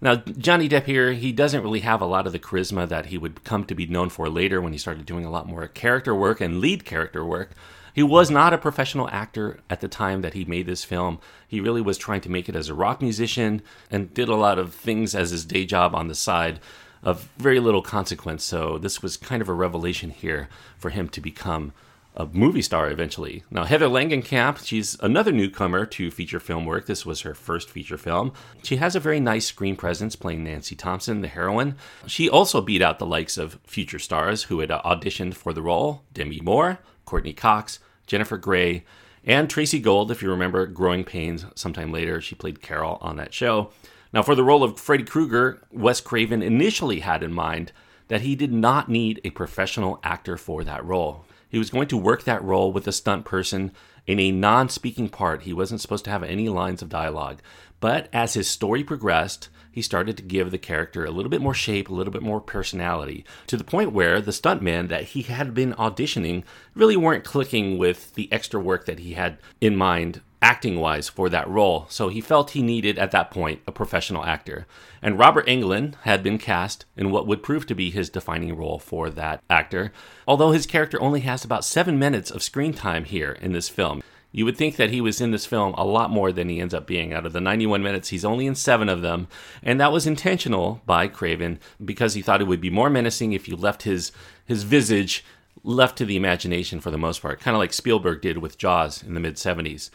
Now, 0.00 0.16
Johnny 0.16 0.68
Depp 0.68 0.84
here, 0.84 1.12
he 1.12 1.32
doesn't 1.32 1.62
really 1.62 1.80
have 1.80 2.00
a 2.00 2.06
lot 2.06 2.26
of 2.26 2.32
the 2.32 2.38
charisma 2.38 2.88
that 2.88 3.06
he 3.06 3.18
would 3.18 3.44
come 3.44 3.64
to 3.64 3.74
be 3.74 3.86
known 3.86 4.10
for 4.10 4.28
later 4.28 4.60
when 4.60 4.72
he 4.72 4.78
started 4.78 5.06
doing 5.06 5.24
a 5.24 5.30
lot 5.30 5.48
more 5.48 5.66
character 5.68 6.14
work 6.14 6.40
and 6.40 6.60
lead 6.60 6.84
character 6.84 7.24
work. 7.24 7.52
He 7.94 8.02
was 8.02 8.28
not 8.28 8.52
a 8.52 8.58
professional 8.58 9.08
actor 9.10 9.60
at 9.70 9.80
the 9.80 9.88
time 9.88 10.20
that 10.22 10.34
he 10.34 10.44
made 10.44 10.66
this 10.66 10.82
film. 10.82 11.20
He 11.46 11.60
really 11.60 11.80
was 11.80 11.96
trying 11.96 12.22
to 12.22 12.30
make 12.30 12.48
it 12.48 12.56
as 12.56 12.68
a 12.68 12.74
rock 12.74 13.00
musician 13.00 13.62
and 13.88 14.12
did 14.12 14.28
a 14.28 14.34
lot 14.34 14.58
of 14.58 14.74
things 14.74 15.14
as 15.14 15.30
his 15.30 15.44
day 15.44 15.64
job 15.64 15.94
on 15.94 16.08
the 16.08 16.14
side 16.14 16.58
of 17.04 17.28
very 17.38 17.60
little 17.60 17.82
consequence. 17.82 18.42
So, 18.42 18.78
this 18.78 19.00
was 19.00 19.16
kind 19.16 19.40
of 19.40 19.48
a 19.48 19.54
revelation 19.54 20.10
here 20.10 20.48
for 20.76 20.90
him 20.90 21.08
to 21.10 21.20
become 21.20 21.72
a 22.16 22.26
movie 22.26 22.62
star 22.62 22.90
eventually. 22.90 23.42
Now, 23.50 23.64
Heather 23.64 23.88
Langenkamp, 23.88 24.64
she's 24.64 24.96
another 25.00 25.32
newcomer 25.32 25.84
to 25.86 26.10
feature 26.10 26.38
film 26.38 26.64
work. 26.64 26.86
This 26.86 27.04
was 27.04 27.22
her 27.22 27.34
first 27.34 27.70
feature 27.70 27.98
film. 27.98 28.32
She 28.62 28.76
has 28.76 28.94
a 28.94 29.00
very 29.00 29.18
nice 29.18 29.46
screen 29.46 29.74
presence 29.74 30.14
playing 30.14 30.44
Nancy 30.44 30.76
Thompson, 30.76 31.22
the 31.22 31.28
heroine. 31.28 31.76
She 32.06 32.28
also 32.30 32.60
beat 32.60 32.82
out 32.82 32.98
the 32.98 33.06
likes 33.06 33.36
of 33.36 33.58
future 33.66 33.98
stars 33.98 34.44
who 34.44 34.60
had 34.60 34.70
auditioned 34.70 35.34
for 35.34 35.52
the 35.52 35.62
role 35.62 36.04
Demi 36.12 36.40
Moore, 36.40 36.78
Courteney 37.04 37.32
Cox, 37.32 37.80
Jennifer 38.06 38.36
Grey, 38.36 38.84
and 39.24 39.50
Tracey 39.50 39.80
Gold, 39.80 40.10
if 40.10 40.22
you 40.22 40.30
remember 40.30 40.66
Growing 40.66 41.02
Pains 41.02 41.46
sometime 41.54 41.90
later. 41.90 42.20
She 42.20 42.34
played 42.34 42.62
Carol 42.62 42.98
on 43.00 43.16
that 43.16 43.34
show. 43.34 43.70
Now, 44.12 44.22
for 44.22 44.36
the 44.36 44.44
role 44.44 44.62
of 44.62 44.78
Freddy 44.78 45.02
Krueger, 45.02 45.60
Wes 45.72 46.00
Craven 46.00 46.42
initially 46.42 47.00
had 47.00 47.24
in 47.24 47.32
mind 47.32 47.72
that 48.06 48.20
he 48.20 48.36
did 48.36 48.52
not 48.52 48.88
need 48.88 49.20
a 49.24 49.30
professional 49.30 49.98
actor 50.04 50.36
for 50.36 50.62
that 50.62 50.84
role. 50.84 51.24
He 51.54 51.58
was 51.58 51.70
going 51.70 51.86
to 51.86 51.96
work 51.96 52.24
that 52.24 52.42
role 52.42 52.72
with 52.72 52.88
a 52.88 52.92
stunt 52.92 53.24
person 53.24 53.70
in 54.08 54.18
a 54.18 54.32
non 54.32 54.68
speaking 54.68 55.08
part. 55.08 55.42
He 55.42 55.52
wasn't 55.52 55.80
supposed 55.80 56.04
to 56.06 56.10
have 56.10 56.24
any 56.24 56.48
lines 56.48 56.82
of 56.82 56.88
dialogue. 56.88 57.40
But 57.78 58.08
as 58.12 58.34
his 58.34 58.48
story 58.48 58.82
progressed, 58.82 59.50
he 59.70 59.80
started 59.80 60.16
to 60.16 60.24
give 60.24 60.50
the 60.50 60.58
character 60.58 61.04
a 61.04 61.12
little 61.12 61.30
bit 61.30 61.40
more 61.40 61.54
shape, 61.54 61.88
a 61.88 61.94
little 61.94 62.12
bit 62.12 62.24
more 62.24 62.40
personality, 62.40 63.24
to 63.46 63.56
the 63.56 63.62
point 63.62 63.92
where 63.92 64.20
the 64.20 64.32
stuntmen 64.32 64.88
that 64.88 65.04
he 65.04 65.22
had 65.22 65.54
been 65.54 65.74
auditioning 65.74 66.42
really 66.74 66.96
weren't 66.96 67.22
clicking 67.22 67.78
with 67.78 68.12
the 68.14 68.28
extra 68.32 68.58
work 68.58 68.86
that 68.86 68.98
he 68.98 69.14
had 69.14 69.38
in 69.60 69.76
mind 69.76 70.22
acting 70.44 70.78
wise 70.78 71.08
for 71.08 71.30
that 71.30 71.48
role. 71.48 71.86
So 71.88 72.08
he 72.08 72.20
felt 72.20 72.50
he 72.50 72.60
needed 72.60 72.98
at 72.98 73.12
that 73.12 73.30
point 73.30 73.62
a 73.66 73.72
professional 73.72 74.26
actor. 74.26 74.66
And 75.00 75.18
Robert 75.18 75.46
Englund 75.46 75.94
had 76.02 76.22
been 76.22 76.36
cast 76.36 76.84
in 76.98 77.10
what 77.10 77.26
would 77.26 77.42
prove 77.42 77.66
to 77.66 77.74
be 77.74 77.90
his 77.90 78.10
defining 78.10 78.54
role 78.54 78.78
for 78.78 79.08
that 79.08 79.42
actor, 79.48 79.90
although 80.28 80.52
his 80.52 80.66
character 80.66 81.00
only 81.00 81.20
has 81.20 81.44
about 81.44 81.64
seven 81.64 81.98
minutes 81.98 82.30
of 82.30 82.42
screen 82.42 82.74
time 82.74 83.06
here 83.06 83.32
in 83.40 83.52
this 83.52 83.70
film. 83.70 84.02
You 84.32 84.44
would 84.44 84.58
think 84.58 84.76
that 84.76 84.90
he 84.90 85.00
was 85.00 85.18
in 85.18 85.30
this 85.30 85.46
film 85.46 85.72
a 85.78 85.84
lot 85.86 86.10
more 86.10 86.30
than 86.30 86.50
he 86.50 86.60
ends 86.60 86.74
up 86.74 86.86
being. 86.86 87.14
Out 87.14 87.24
of 87.24 87.32
the 87.32 87.40
91 87.40 87.82
minutes, 87.82 88.10
he's 88.10 88.24
only 88.24 88.46
in 88.46 88.54
seven 88.54 88.90
of 88.90 89.00
them. 89.00 89.28
And 89.62 89.80
that 89.80 89.92
was 89.92 90.06
intentional 90.06 90.82
by 90.84 91.08
Craven 91.08 91.58
because 91.82 92.12
he 92.12 92.20
thought 92.20 92.42
it 92.42 92.48
would 92.48 92.60
be 92.60 92.68
more 92.68 92.90
menacing 92.90 93.32
if 93.32 93.48
you 93.48 93.56
left 93.56 93.84
his, 93.84 94.12
his 94.44 94.64
visage 94.64 95.24
left 95.62 95.96
to 95.98 96.04
the 96.04 96.16
imagination 96.16 96.80
for 96.80 96.90
the 96.90 96.98
most 96.98 97.22
part, 97.22 97.40
kind 97.40 97.54
of 97.54 97.60
like 97.60 97.72
Spielberg 97.72 98.20
did 98.20 98.38
with 98.38 98.58
Jaws 98.58 99.02
in 99.02 99.14
the 99.14 99.20
mid 99.20 99.36
70s. 99.36 99.88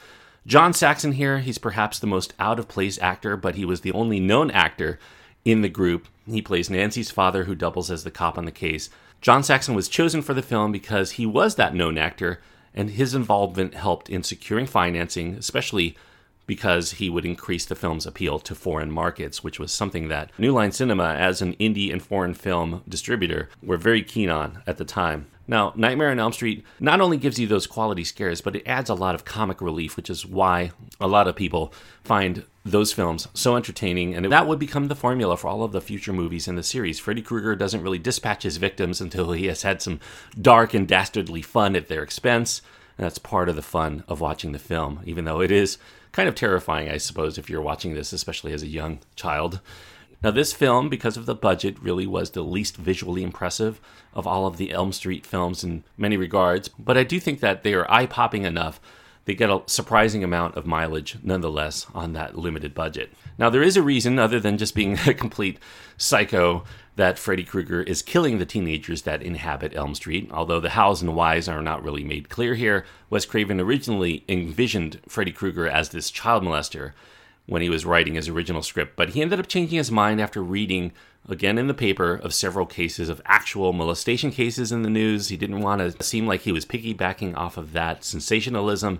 John 0.46 0.74
Saxon 0.74 1.14
here, 1.14 1.40
he's 1.40 1.58
perhaps 1.58 2.00
the 2.00 2.08
most 2.08 2.34
out 2.40 2.60
of 2.60 2.68
place 2.68 2.98
actor, 3.00 3.38
but 3.38 3.56
he 3.56 3.66
was 3.66 3.82
the 3.82 3.92
only 3.92 4.20
known 4.20 4.50
actor 4.52 5.00
in 5.46 5.62
the 5.62 5.70
group. 5.70 6.08
He 6.26 6.42
plays 6.42 6.70
Nancy's 6.70 7.12
father, 7.12 7.44
who 7.44 7.56
doubles 7.56 7.92
as 7.92 8.04
the 8.04 8.12
cop 8.12 8.38
on 8.38 8.46
the 8.46 8.52
case. 8.52 8.90
John 9.22 9.44
Saxon 9.44 9.76
was 9.76 9.90
chosen 9.90 10.22
for 10.22 10.34
the 10.34 10.42
film 10.42 10.72
because 10.72 11.12
he 11.12 11.26
was 11.26 11.56
that 11.56 11.76
known 11.76 11.98
actor 11.98 12.40
and 12.74 12.92
his 12.92 13.14
involvement 13.14 13.74
helped 13.74 14.10
in 14.10 14.24
securing 14.24 14.66
financing, 14.66 15.36
especially 15.36 15.98
because 16.50 16.94
he 16.94 17.12
would 17.12 17.28
increase 17.28 17.64
the 17.64 17.76
film's 17.76 18.08
appeal 18.08 18.40
to 18.40 18.56
foreign 18.56 18.92
markets, 18.92 19.44
which 19.44 19.60
was 19.60 19.72
something 19.72 20.08
that 20.08 20.32
New 20.40 20.52
Line 20.52 20.72
Cinema, 20.72 21.14
as 21.14 21.44
an 21.44 21.54
indie 21.58 21.94
and 21.94 22.02
foreign 22.02 22.34
film 22.34 22.82
distributor, 22.90 23.50
were 23.62 23.78
very 23.78 24.02
keen 24.02 24.32
on 24.32 24.64
at 24.66 24.78
the 24.78 24.84
time. 24.84 25.28
Now, 25.48 25.74
Nightmare 25.76 26.10
on 26.10 26.18
Elm 26.18 26.34
Street 26.34 26.66
not 26.80 27.02
only 27.02 27.18
gives 27.18 27.38
you 27.38 27.46
those 27.46 27.68
quality 27.68 28.04
scares, 28.04 28.42
but 28.42 28.56
it 28.56 28.64
adds 28.66 28.90
a 28.90 28.96
lot 28.96 29.14
of 29.14 29.26
comic 29.26 29.62
relief, 29.62 29.96
which 29.96 30.10
is 30.10 30.26
why 30.26 30.72
a 31.00 31.08
lot 31.08 31.28
of 31.28 31.36
people 31.36 31.72
find 32.04 32.44
those 32.66 32.94
films 32.94 33.28
so 33.36 33.56
entertaining, 33.56 34.16
and 34.16 34.32
that 34.32 34.48
would 34.48 34.58
become 34.58 34.88
the 34.88 34.96
formula 34.96 35.38
for 35.38 35.50
all 35.50 35.62
of 35.62 35.72
the 35.72 35.82
future 35.82 36.14
movies 36.14 36.48
in 36.48 36.56
the 36.56 36.64
series. 36.64 36.98
Freddy 36.98 37.22
Krueger 37.22 37.56
doesn't 37.56 37.84
really 37.84 38.00
dispatch 38.00 38.42
his 38.42 38.58
victims 38.58 39.00
until 39.00 39.34
he 39.34 39.46
has 39.46 39.62
had 39.62 39.84
some 39.84 40.00
dark 40.42 40.74
and 40.74 40.88
dastardly 40.88 41.44
fun 41.44 41.76
at 41.76 41.90
their 41.90 42.02
expense, 42.02 42.64
and 42.98 43.06
that's 43.06 43.20
part 43.20 43.50
of 43.50 43.56
the 43.56 43.62
fun 43.62 44.04
of 44.08 44.20
watching 44.20 44.52
the 44.52 44.58
film, 44.58 45.02
even 45.06 45.26
though 45.26 45.42
it 45.42 45.52
is 45.52 45.78
kind 46.12 46.30
of 46.30 46.36
terrifying, 46.36 46.90
I 46.90 46.98
suppose, 46.98 47.38
if 47.38 47.50
you're 47.50 47.62
watching 47.62 47.94
this, 47.94 48.14
especially 48.14 48.54
as 48.54 48.64
a 48.64 48.68
young 48.68 49.00
child. 49.16 49.60
Now, 50.22 50.32
this 50.32 50.52
film, 50.52 50.90
because 50.90 51.16
of 51.16 51.26
the 51.26 51.36
budget, 51.36 51.82
really 51.82 52.06
was 52.06 52.32
the 52.32 52.42
least 52.42 52.76
visually 52.76 53.24
impressive 53.24 53.80
of 54.14 54.28
all 54.28 54.46
of 54.46 54.58
the 54.58 54.72
Elm 54.72 54.92
Street 54.92 55.26
films 55.26 55.64
in 55.64 55.84
many 55.98 56.18
regards, 56.18 56.68
but 56.78 56.98
I 56.98 57.04
do 57.04 57.20
think 57.20 57.40
that 57.40 57.64
they 57.64 57.74
are 57.74 57.90
eye 57.90 58.06
popping 58.06 58.44
enough 58.44 58.82
they 59.30 59.36
get 59.36 59.52
a 59.52 59.62
surprising 59.68 60.24
amount 60.24 60.56
of 60.56 60.66
mileage 60.66 61.20
nonetheless 61.22 61.86
on 61.94 62.14
that 62.14 62.36
limited 62.36 62.74
budget. 62.74 63.14
Now, 63.38 63.52
there 63.52 63.62
is 63.62 63.78
a 63.78 63.84
reason, 63.84 64.18
other 64.18 64.40
than 64.40 64.58
just 64.58 64.74
being 64.74 64.98
a 65.06 65.14
complete 65.14 65.60
psycho, 65.98 66.64
that 66.96 67.20
Freddy 67.20 67.44
Krueger 67.44 67.84
is 67.84 68.02
killing 68.02 68.40
the 68.40 68.46
teenagers 68.48 69.04
that 69.04 69.22
inhabit 69.22 69.76
Elm 69.76 69.94
Street. 69.94 70.32
Although 70.34 70.60
the 70.60 70.72
hows 70.72 71.04
and 71.04 71.16
whys 71.16 71.48
are 71.48 71.62
not 71.62 71.84
really 71.84 72.04
made 72.04 72.30
clear 72.30 72.56
here, 72.56 72.86
Wes 73.12 73.28
Craven 73.28 73.60
originally 73.60 74.24
envisioned 74.28 75.00
Freddy 75.08 75.32
Krueger 75.32 75.68
as 75.68 75.90
this 75.90 76.10
child 76.10 76.42
molester 76.42 76.94
when 77.46 77.62
he 77.62 77.70
was 77.70 77.86
writing 77.86 78.16
his 78.16 78.30
original 78.30 78.64
script, 78.64 78.96
but 78.96 79.10
he 79.10 79.22
ended 79.22 79.40
up 79.40 79.46
changing 79.46 79.78
his 79.78 79.92
mind 79.92 80.20
after 80.20 80.42
reading 80.42 80.92
again 81.28 81.58
in 81.58 81.68
the 81.68 81.74
paper 81.74 82.16
of 82.16 82.34
several 82.34 82.66
cases 82.66 83.10
of 83.10 83.22
actual 83.26 83.74
molestation 83.74 84.32
cases 84.32 84.72
in 84.72 84.84
the 84.84 84.90
news. 84.90 85.30
He 85.30 85.38
didn't 85.38 85.62
want 85.62 85.80
to 85.82 86.04
seem 86.04 86.28
like 86.28 86.42
he 86.42 86.52
was 86.52 86.66
piggybacking 86.66 87.36
off 87.36 87.58
of 87.58 87.74
that 87.74 88.04
sensationalism, 88.04 89.00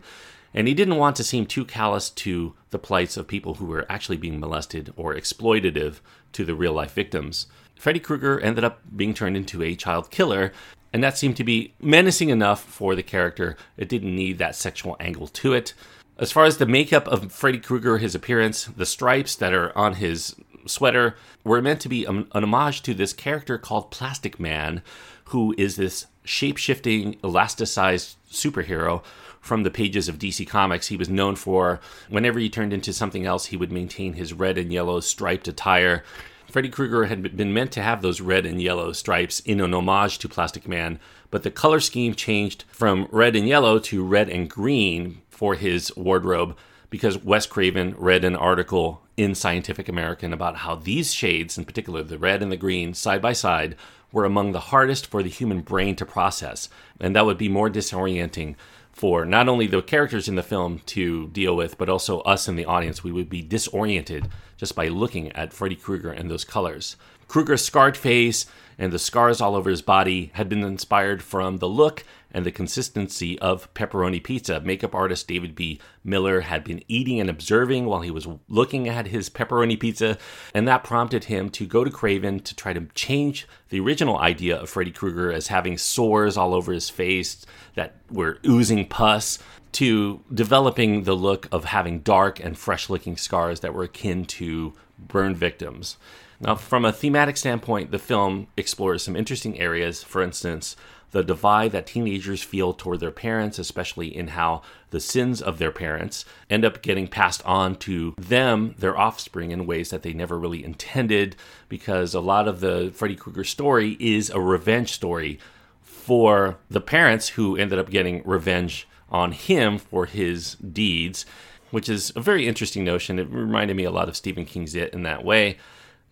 and 0.54 0.68
he 0.68 0.74
didn't 0.74 0.98
want 0.98 1.16
to 1.18 1.24
seem 1.24 1.46
too 1.46 1.66
callous 1.66 2.10
to 2.10 2.54
the 2.72 2.80
plights 2.80 3.18
of 3.18 3.28
people 3.28 3.56
who 3.56 3.66
were 3.66 3.86
actually 3.90 4.18
being 4.18 4.40
molested 4.40 4.94
or 4.96 5.16
exploitative 5.16 6.00
to 6.34 6.46
the 6.46 6.56
real 6.56 6.74
life 6.74 6.94
victims. 6.94 7.48
Freddy 7.76 8.00
Krueger 8.00 8.40
ended 8.40 8.64
up 8.64 8.82
being 8.96 9.14
turned 9.14 9.38
into 9.38 9.64
a 9.64 9.76
child 9.76 10.12
killer, 10.12 10.52
and 10.92 11.04
that 11.04 11.18
seemed 11.18 11.38
to 11.38 11.44
be 11.44 11.74
menacing 11.80 12.30
enough 12.30 12.64
for 12.64 12.96
the 12.96 13.04
character. 13.04 13.56
It 13.78 13.90
didn't 13.90 14.16
need 14.16 14.38
that 14.40 14.56
sexual 14.56 14.98
angle 15.00 15.28
to 15.28 15.54
it. 15.54 15.74
As 16.18 16.32
far 16.32 16.44
as 16.44 16.58
the 16.58 16.66
makeup 16.66 17.08
of 17.08 17.32
Freddy 17.32 17.60
Krueger, 17.60 17.98
his 17.98 18.16
appearance, 18.16 18.66
the 18.66 18.86
stripes 18.86 19.36
that 19.38 19.54
are 19.54 19.76
on 19.78 19.94
his 19.94 20.36
sweater 20.70 21.16
were 21.44 21.62
meant 21.62 21.82
to 21.82 21.90
be 21.90 22.06
an, 22.06 22.28
an 22.34 22.44
homage 22.44 22.82
to 22.84 22.94
this 22.94 23.14
character 23.14 23.58
called 23.58 23.92
Plastic 23.92 24.40
Man, 24.40 24.82
who 25.26 25.54
is 25.58 25.76
this 25.76 26.08
shape 26.24 26.58
shifting, 26.58 27.16
elasticized 27.16 28.16
superhero 28.32 29.04
from 29.42 29.64
the 29.64 29.72
pages 29.72 30.08
of 30.08 30.20
DC 30.20 30.48
Comics. 30.48 30.88
He 30.88 30.98
was 30.98 31.10
known 31.10 31.36
for 31.36 31.80
whenever 32.10 32.40
he 32.40 32.50
turned 32.50 32.74
into 32.74 32.94
something 32.94 33.26
else, 33.26 33.48
he 33.48 33.58
would 33.58 33.72
maintain 33.72 34.14
his 34.14 34.34
red 34.34 34.58
and 34.58 34.72
yellow 34.72 35.00
striped 35.00 35.48
attire. 35.48 36.04
Freddy 36.52 36.70
Krueger 36.70 37.06
had 37.06 37.38
been 37.38 37.54
meant 37.54 37.72
to 37.74 37.82
have 37.82 38.02
those 38.02 38.22
red 38.22 38.46
and 38.46 38.62
yellow 38.62 38.92
stripes 38.92 39.40
in 39.42 39.62
an 39.62 39.74
homage 39.74 40.18
to 40.20 40.30
Plastic 40.30 40.68
Man, 40.68 41.00
but 41.30 41.44
the 41.44 41.52
color 41.52 41.80
scheme 41.80 42.16
changed 42.16 42.64
from 42.70 43.08
red 43.12 43.36
and 43.36 43.48
yellow 43.48 43.78
to 43.80 44.04
red 44.04 44.30
and 44.30 44.50
green 44.50 45.22
for 45.30 45.56
his 45.56 45.96
wardrobe 45.96 46.58
because 46.90 47.18
Wes 47.24 47.46
Craven 47.46 47.96
read 47.98 48.24
an 48.24 48.36
article 48.36 49.02
in 49.18 49.36
Scientific 49.36 49.88
American 49.90 50.34
about 50.34 50.58
how 50.58 50.76
these 50.76 51.14
shades, 51.14 51.58
in 51.58 51.66
particular 51.66 52.04
the 52.04 52.18
red 52.18 52.42
and 52.42 52.52
the 52.52 52.58
green, 52.58 52.94
side 52.94 53.22
by 53.22 53.34
side, 53.34 53.76
were 54.12 54.26
among 54.26 54.52
the 54.52 54.60
hardest 54.60 55.08
for 55.08 55.22
the 55.22 55.30
human 55.30 55.62
brain 55.62 55.96
to 55.96 56.06
process. 56.06 56.70
And 57.00 57.16
that 57.16 57.26
would 57.26 57.38
be 57.38 57.50
more 57.50 57.70
disorienting 57.70 58.56
for 58.92 59.24
not 59.24 59.48
only 59.48 59.68
the 59.68 59.82
characters 59.82 60.28
in 60.28 60.36
the 60.36 60.44
film 60.44 60.80
to 60.88 61.28
deal 61.28 61.56
with, 61.56 61.78
but 61.78 61.90
also 61.90 62.22
us 62.22 62.48
in 62.48 62.56
the 62.56 62.66
audience. 62.66 63.04
We 63.04 63.12
would 63.12 63.30
be 63.30 63.42
disoriented 63.42 64.28
just 64.58 64.76
by 64.76 64.88
looking 64.88 65.32
at 65.34 65.54
Freddy 65.54 65.76
Krueger 65.76 66.12
and 66.12 66.30
those 66.30 66.44
colors. 66.44 66.96
Krueger's 67.28 67.64
scarred 67.64 67.96
face 67.96 68.46
and 68.78 68.92
the 68.92 69.00
scars 69.00 69.40
all 69.40 69.56
over 69.56 69.70
his 69.70 69.82
body 69.82 70.32
had 70.34 70.50
been 70.50 70.64
inspired 70.64 71.22
from 71.22 71.58
the 71.58 71.70
look 71.70 72.04
and 72.32 72.46
the 72.46 72.52
consistency 72.52 73.38
of 73.40 73.74
pepperoni 73.74 74.24
pizza. 74.24 74.60
Makeup 74.60 74.94
artist 74.94 75.28
David 75.28 75.56
B. 75.56 75.80
Miller 76.04 76.42
had 76.42 76.64
been 76.64 76.84
eating 76.88 77.20
and 77.20 77.30
observing 77.30 77.86
while 77.86 78.02
he 78.02 78.12
was 78.12 78.28
looking 78.48 78.88
at 78.88 79.08
his 79.08 79.30
pepperoni 79.30 79.80
pizza, 79.80 80.18
and 80.54 80.68
that 80.68 80.84
prompted 80.84 81.26
him 81.26 81.50
to 81.50 81.66
go 81.66 81.84
to 81.84 81.92
Craven 81.92 82.40
to 82.42 82.56
try 82.56 82.74
to 82.74 82.88
change 82.94 83.48
the 83.70 83.80
original 83.80 84.18
idea 84.18 84.58
of 84.58 84.70
Freddy 84.70 84.92
Krueger 84.92 85.32
as 85.32 85.48
having 85.48 85.78
sores 85.78 86.38
all 86.38 86.54
over 86.54 86.72
his 86.72 86.90
face 86.90 87.46
that 87.76 87.96
were 88.10 88.40
oozing 88.46 88.88
pus 88.88 89.40
to 89.72 90.22
developing 90.34 91.04
the 91.04 91.16
look 91.16 91.48
of 91.52 91.66
having 91.66 92.00
dark 92.00 92.44
and 92.44 92.58
fresh 92.58 92.90
looking 92.90 93.16
scars 93.16 93.60
that 93.60 93.74
were 93.74 93.84
akin 93.84 94.26
to 94.26 94.74
burn 94.98 95.36
victims. 95.36 95.98
Now, 96.42 96.56
from 96.56 96.86
a 96.86 96.94
thematic 96.94 97.38
standpoint, 97.38 97.92
the 97.92 98.00
film 98.00 98.48
explores 98.56 99.04
some 99.04 99.16
interesting 99.16 99.60
areas. 99.60 100.04
For 100.04 100.22
instance, 100.22 100.76
the 101.12 101.24
divide 101.24 101.72
that 101.72 101.88
teenagers 101.88 102.44
feel 102.44 102.74
toward 102.74 103.00
their 103.00 103.12
parents, 103.12 103.58
especially 103.58 104.16
in 104.16 104.30
how 104.30 104.62
the 104.92 105.00
sins 105.00 105.42
of 105.42 105.58
their 105.58 105.72
parents 105.72 106.26
end 106.50 106.64
up 106.64 106.82
getting 106.82 107.08
passed 107.08 107.44
on 107.46 107.76
to 107.76 108.14
them, 108.18 108.76
their 108.78 108.98
offspring, 108.98 109.52
in 109.52 109.66
ways 109.66 109.90
that 109.90 110.04
they 110.04 110.14
never 110.14 110.38
really 110.38 110.64
intended, 110.64 111.36
because 111.68 112.14
a 112.14 112.20
lot 112.20 112.48
of 112.48 112.60
the 112.60 112.92
Freddy 112.94 113.16
Krueger 113.16 113.44
story 113.44 113.98
is 114.00 114.30
a 114.30 114.40
revenge 114.40 114.92
story 114.92 115.40
for 115.82 116.58
the 116.70 116.82
parents 116.82 117.30
who 117.30 117.56
ended 117.56 117.78
up 117.78 117.90
getting 117.90 118.22
revenge 118.26 118.88
on 119.10 119.32
him 119.32 119.78
for 119.78 120.06
his 120.06 120.56
deeds, 120.56 121.26
which 121.72 121.90
is 121.90 122.12
a 122.16 122.22
very 122.22 122.48
interesting 122.48 122.84
notion. 122.84 123.20
It 123.20 123.30
reminded 123.30 123.78
me 123.78 123.84
a 123.84 123.92
lot 123.92 124.10
of 124.10 124.16
Stephen 124.16 124.46
King's 124.46 124.76
It 124.76 124.94
in 124.94 125.04
that 125.04 125.24
way. 125.24 125.58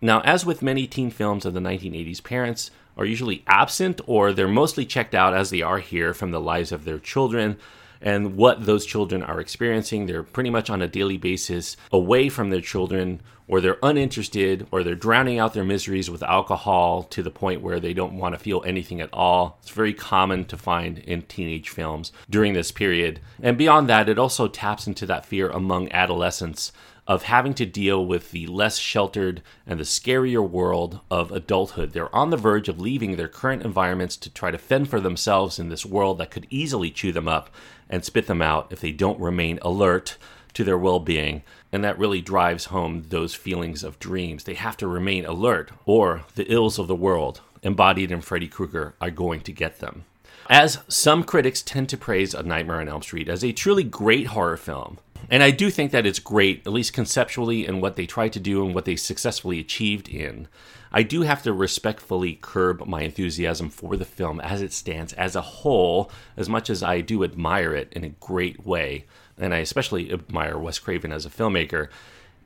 Now, 0.02 0.22
as 0.22 0.46
with 0.46 0.62
many 0.62 0.86
teen 0.86 1.10
films 1.10 1.46
of 1.46 1.54
the 1.54 1.60
1980s, 1.60 2.24
parents 2.24 2.72
are 2.98 3.06
usually 3.06 3.44
absent 3.48 4.02
or 4.06 4.32
they're 4.34 4.48
mostly 4.48 4.86
checked 4.86 5.16
out 5.16 5.34
as 5.34 5.50
they 5.50 5.62
are 5.62 5.80
here 5.80 6.14
from 6.14 6.32
the 6.32 6.42
lives 6.42 6.72
of 6.72 6.86
their 6.86 7.00
children 7.00 7.58
and 8.02 8.36
what 8.36 8.66
those 8.66 8.86
children 8.86 9.24
are 9.24 9.40
experiencing. 9.40 10.06
They're 10.06 10.24
pretty 10.24 10.50
much 10.50 10.70
on 10.70 10.82
a 10.82 10.88
daily 10.88 11.18
basis 11.18 11.78
away 11.92 12.30
from 12.30 12.50
their 12.50 12.62
children, 12.62 13.22
or 13.48 13.62
they're 13.62 13.80
uninterested, 13.82 14.68
or 14.72 14.84
they're 14.84 14.94
drowning 14.94 15.40
out 15.40 15.54
their 15.54 15.64
miseries 15.64 16.10
with 16.10 16.22
alcohol 16.22 17.04
to 17.04 17.24
the 17.24 17.32
point 17.32 17.62
where 17.62 17.80
they 17.80 17.94
don't 17.94 18.18
want 18.18 18.36
to 18.36 18.40
feel 18.40 18.62
anything 18.66 19.02
at 19.02 19.10
all. 19.14 19.58
It's 19.62 19.72
very 19.72 19.94
common 19.94 20.46
to 20.46 20.58
find 20.58 21.00
in 21.00 21.24
teenage 21.24 21.70
films 21.70 22.12
during 22.30 22.54
this 22.54 22.72
period. 22.72 23.20
And 23.42 23.58
beyond 23.58 23.90
that, 23.90 24.10
it 24.10 24.20
also 24.20 24.48
taps 24.48 24.86
into 24.86 25.06
that 25.08 25.26
fear 25.26 25.50
among 25.50 25.92
adolescents 25.92 26.72
of 27.08 27.24
having 27.24 27.54
to 27.54 27.66
deal 27.66 28.06
with 28.06 28.32
the 28.32 28.46
less 28.48 28.78
sheltered 28.78 29.42
and 29.66 29.80
the 29.80 29.86
scarier 29.86 30.48
world 30.48 31.00
of 31.10 31.32
adulthood. 31.32 31.94
They're 31.94 32.14
on 32.14 32.30
the 32.30 32.38
verge 32.38 32.68
of 32.68 32.82
leaving 32.82 33.16
their 33.16 33.30
current 33.30 33.64
environments 33.64 34.18
to 34.18 34.30
try 34.30 34.52
to 34.52 34.58
fend 34.58 34.90
for 34.90 35.00
themselves 35.00 35.58
in 35.58 35.70
this 35.70 35.86
world 35.86 36.18
that 36.18 36.32
could 36.32 36.48
easily 36.50 36.92
chew 36.92 37.14
them 37.14 37.28
up 37.28 37.50
and 37.90 38.04
spit 38.04 38.28
them 38.28 38.42
out 38.42 38.68
if 38.72 38.82
they 38.82 38.92
don't 38.92 39.20
remain 39.20 39.58
alert 39.62 40.18
to 40.54 40.66
their 40.66 40.78
well 40.78 41.00
being. 41.00 41.44
And 41.72 41.84
that 41.84 41.98
really 41.98 42.22
drives 42.22 42.66
home 42.66 43.06
those 43.10 43.34
feelings 43.34 43.84
of 43.84 44.00
dreams. 44.00 44.44
They 44.44 44.56
have 44.56 44.76
to 44.78 44.88
remain 44.88 45.26
alert, 45.26 45.72
or 45.86 46.24
the 46.36 46.52
ills 46.52 46.78
of 46.80 46.88
the 46.88 46.96
world, 46.96 47.42
embodied 47.64 48.12
in 48.12 48.22
Freddy 48.22 48.48
Krueger, 48.48 48.96
are 49.00 49.12
going 49.12 49.42
to 49.42 49.52
get 49.52 49.80
them. 49.80 50.04
As 50.50 50.80
some 50.88 51.24
critics 51.24 51.62
tend 51.62 51.90
to 51.90 51.98
praise 51.98 52.34
A 52.34 52.42
Nightmare 52.42 52.80
on 52.80 52.88
Elm 52.88 53.02
Street 53.02 53.28
as 53.28 53.44
a 53.44 53.52
truly 53.52 53.84
great 53.84 54.28
horror 54.28 54.56
film, 54.56 54.98
and 55.30 55.44
I 55.44 55.52
do 55.52 55.70
think 55.70 55.92
that 55.92 56.06
it's 56.06 56.20
great, 56.20 56.66
at 56.66 56.74
least 56.74 56.94
conceptually, 56.94 57.66
in 57.66 57.82
what 57.82 57.96
they 57.96 58.06
tried 58.06 58.34
to 58.34 58.40
do 58.40 58.66
and 58.66 58.74
what 58.74 58.86
they 58.86 58.96
successfully 58.96 59.60
achieved 59.60 60.08
in. 60.08 60.48
I 60.92 61.04
do 61.04 61.22
have 61.22 61.44
to 61.44 61.54
respectfully 61.54 62.40
curb 62.42 62.86
my 62.88 63.02
enthusiasm 63.02 63.70
for 63.70 63.98
the 63.98 64.06
film 64.06 64.40
as 64.40 64.62
it 64.62 64.72
stands 64.72 65.14
as 65.14 65.36
a 65.36 65.42
whole, 65.42 66.12
as 66.38 66.48
much 66.48 66.70
as 66.70 66.82
I 66.82 67.02
do 67.02 67.24
admire 67.24 67.74
it 67.76 67.92
in 67.94 68.04
a 68.04 68.10
great 68.10 68.66
way. 68.66 69.06
And 69.38 69.54
I 69.54 69.58
especially 69.58 70.12
admire 70.12 70.58
Wes 70.58 70.80
Craven 70.80 71.12
as 71.12 71.26
a 71.26 71.30
filmmaker. 71.30 71.90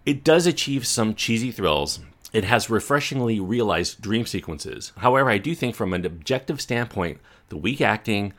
It 0.06 0.24
does 0.24 0.48
achieve 0.48 0.88
some 0.88 1.14
cheesy 1.14 1.52
thrills. 1.52 2.00
It 2.34 2.44
has 2.46 2.70
refreshingly 2.70 3.40
realized 3.40 4.02
dream 4.02 4.26
sequences. 4.26 4.92
However, 4.98 5.30
I 5.30 5.38
do 5.38 5.54
think 5.54 5.76
from 5.76 5.94
an 5.94 6.06
objective 6.06 6.62
standpoint, 6.62 7.20
the 7.50 7.58
weak 7.58 7.82
acting, 7.82 8.34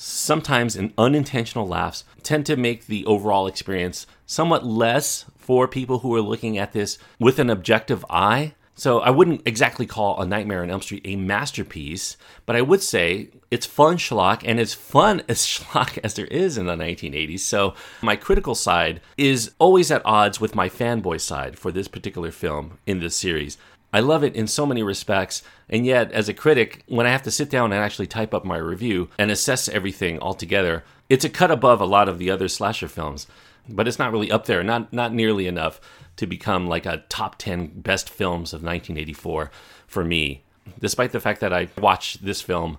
sometimes 0.00 0.76
in 0.76 0.94
unintentional 0.96 1.66
laughs 1.66 2.04
tend 2.22 2.46
to 2.46 2.56
make 2.56 2.86
the 2.86 3.04
overall 3.04 3.48
experience 3.48 4.06
somewhat 4.26 4.64
less 4.64 5.24
for 5.36 5.66
people 5.66 5.98
who 5.98 6.14
are 6.14 6.20
looking 6.20 6.56
at 6.56 6.72
this 6.72 6.98
with 7.18 7.40
an 7.40 7.50
objective 7.50 8.04
eye. 8.08 8.54
So 8.76 9.00
I 9.00 9.10
wouldn't 9.10 9.42
exactly 9.44 9.86
call 9.86 10.20
A 10.20 10.24
Nightmare 10.24 10.62
on 10.62 10.70
Elm 10.70 10.82
Street 10.82 11.02
a 11.04 11.16
masterpiece, 11.16 12.16
but 12.46 12.54
I 12.54 12.62
would 12.62 12.80
say 12.80 13.30
it's 13.50 13.66
fun 13.66 13.96
schlock 13.96 14.42
and 14.44 14.60
as 14.60 14.72
fun 14.72 15.20
as 15.28 15.38
schlock 15.38 15.98
as 16.04 16.14
there 16.14 16.26
is 16.26 16.56
in 16.56 16.66
the 16.66 16.76
1980s. 16.76 17.40
So 17.40 17.74
my 18.00 18.14
critical 18.14 18.54
side 18.54 19.00
is 19.16 19.50
always 19.58 19.90
at 19.90 20.02
odds 20.04 20.40
with 20.40 20.54
my 20.54 20.68
fanboy 20.68 21.20
side 21.20 21.58
for 21.58 21.72
this 21.72 21.88
particular 21.88 22.30
film 22.30 22.78
in 22.86 23.00
this 23.00 23.16
series. 23.16 23.58
I 23.92 24.00
love 24.00 24.22
it 24.22 24.36
in 24.36 24.46
so 24.46 24.66
many 24.66 24.82
respects, 24.82 25.42
and 25.68 25.86
yet, 25.86 26.12
as 26.12 26.28
a 26.28 26.34
critic, 26.34 26.82
when 26.88 27.06
I 27.06 27.10
have 27.10 27.22
to 27.22 27.30
sit 27.30 27.48
down 27.48 27.72
and 27.72 27.82
actually 27.82 28.06
type 28.06 28.34
up 28.34 28.44
my 28.44 28.58
review 28.58 29.08
and 29.18 29.30
assess 29.30 29.68
everything 29.68 30.18
altogether, 30.18 30.84
it's 31.08 31.24
a 31.24 31.30
cut 31.30 31.50
above 31.50 31.80
a 31.80 31.86
lot 31.86 32.08
of 32.08 32.18
the 32.18 32.30
other 32.30 32.48
slasher 32.48 32.88
films. 32.88 33.26
But 33.66 33.88
it's 33.88 33.98
not 33.98 34.12
really 34.12 34.30
up 34.30 34.46
there, 34.46 34.62
not 34.62 34.92
not 34.92 35.12
nearly 35.12 35.46
enough 35.46 35.80
to 36.16 36.26
become 36.26 36.66
like 36.66 36.84
a 36.84 37.04
top 37.08 37.38
10 37.38 37.80
best 37.80 38.10
films 38.10 38.52
of 38.52 38.62
1984 38.62 39.50
for 39.86 40.04
me, 40.04 40.42
despite 40.78 41.12
the 41.12 41.20
fact 41.20 41.40
that 41.40 41.52
I 41.52 41.68
watched 41.78 42.24
this 42.24 42.42
film 42.42 42.78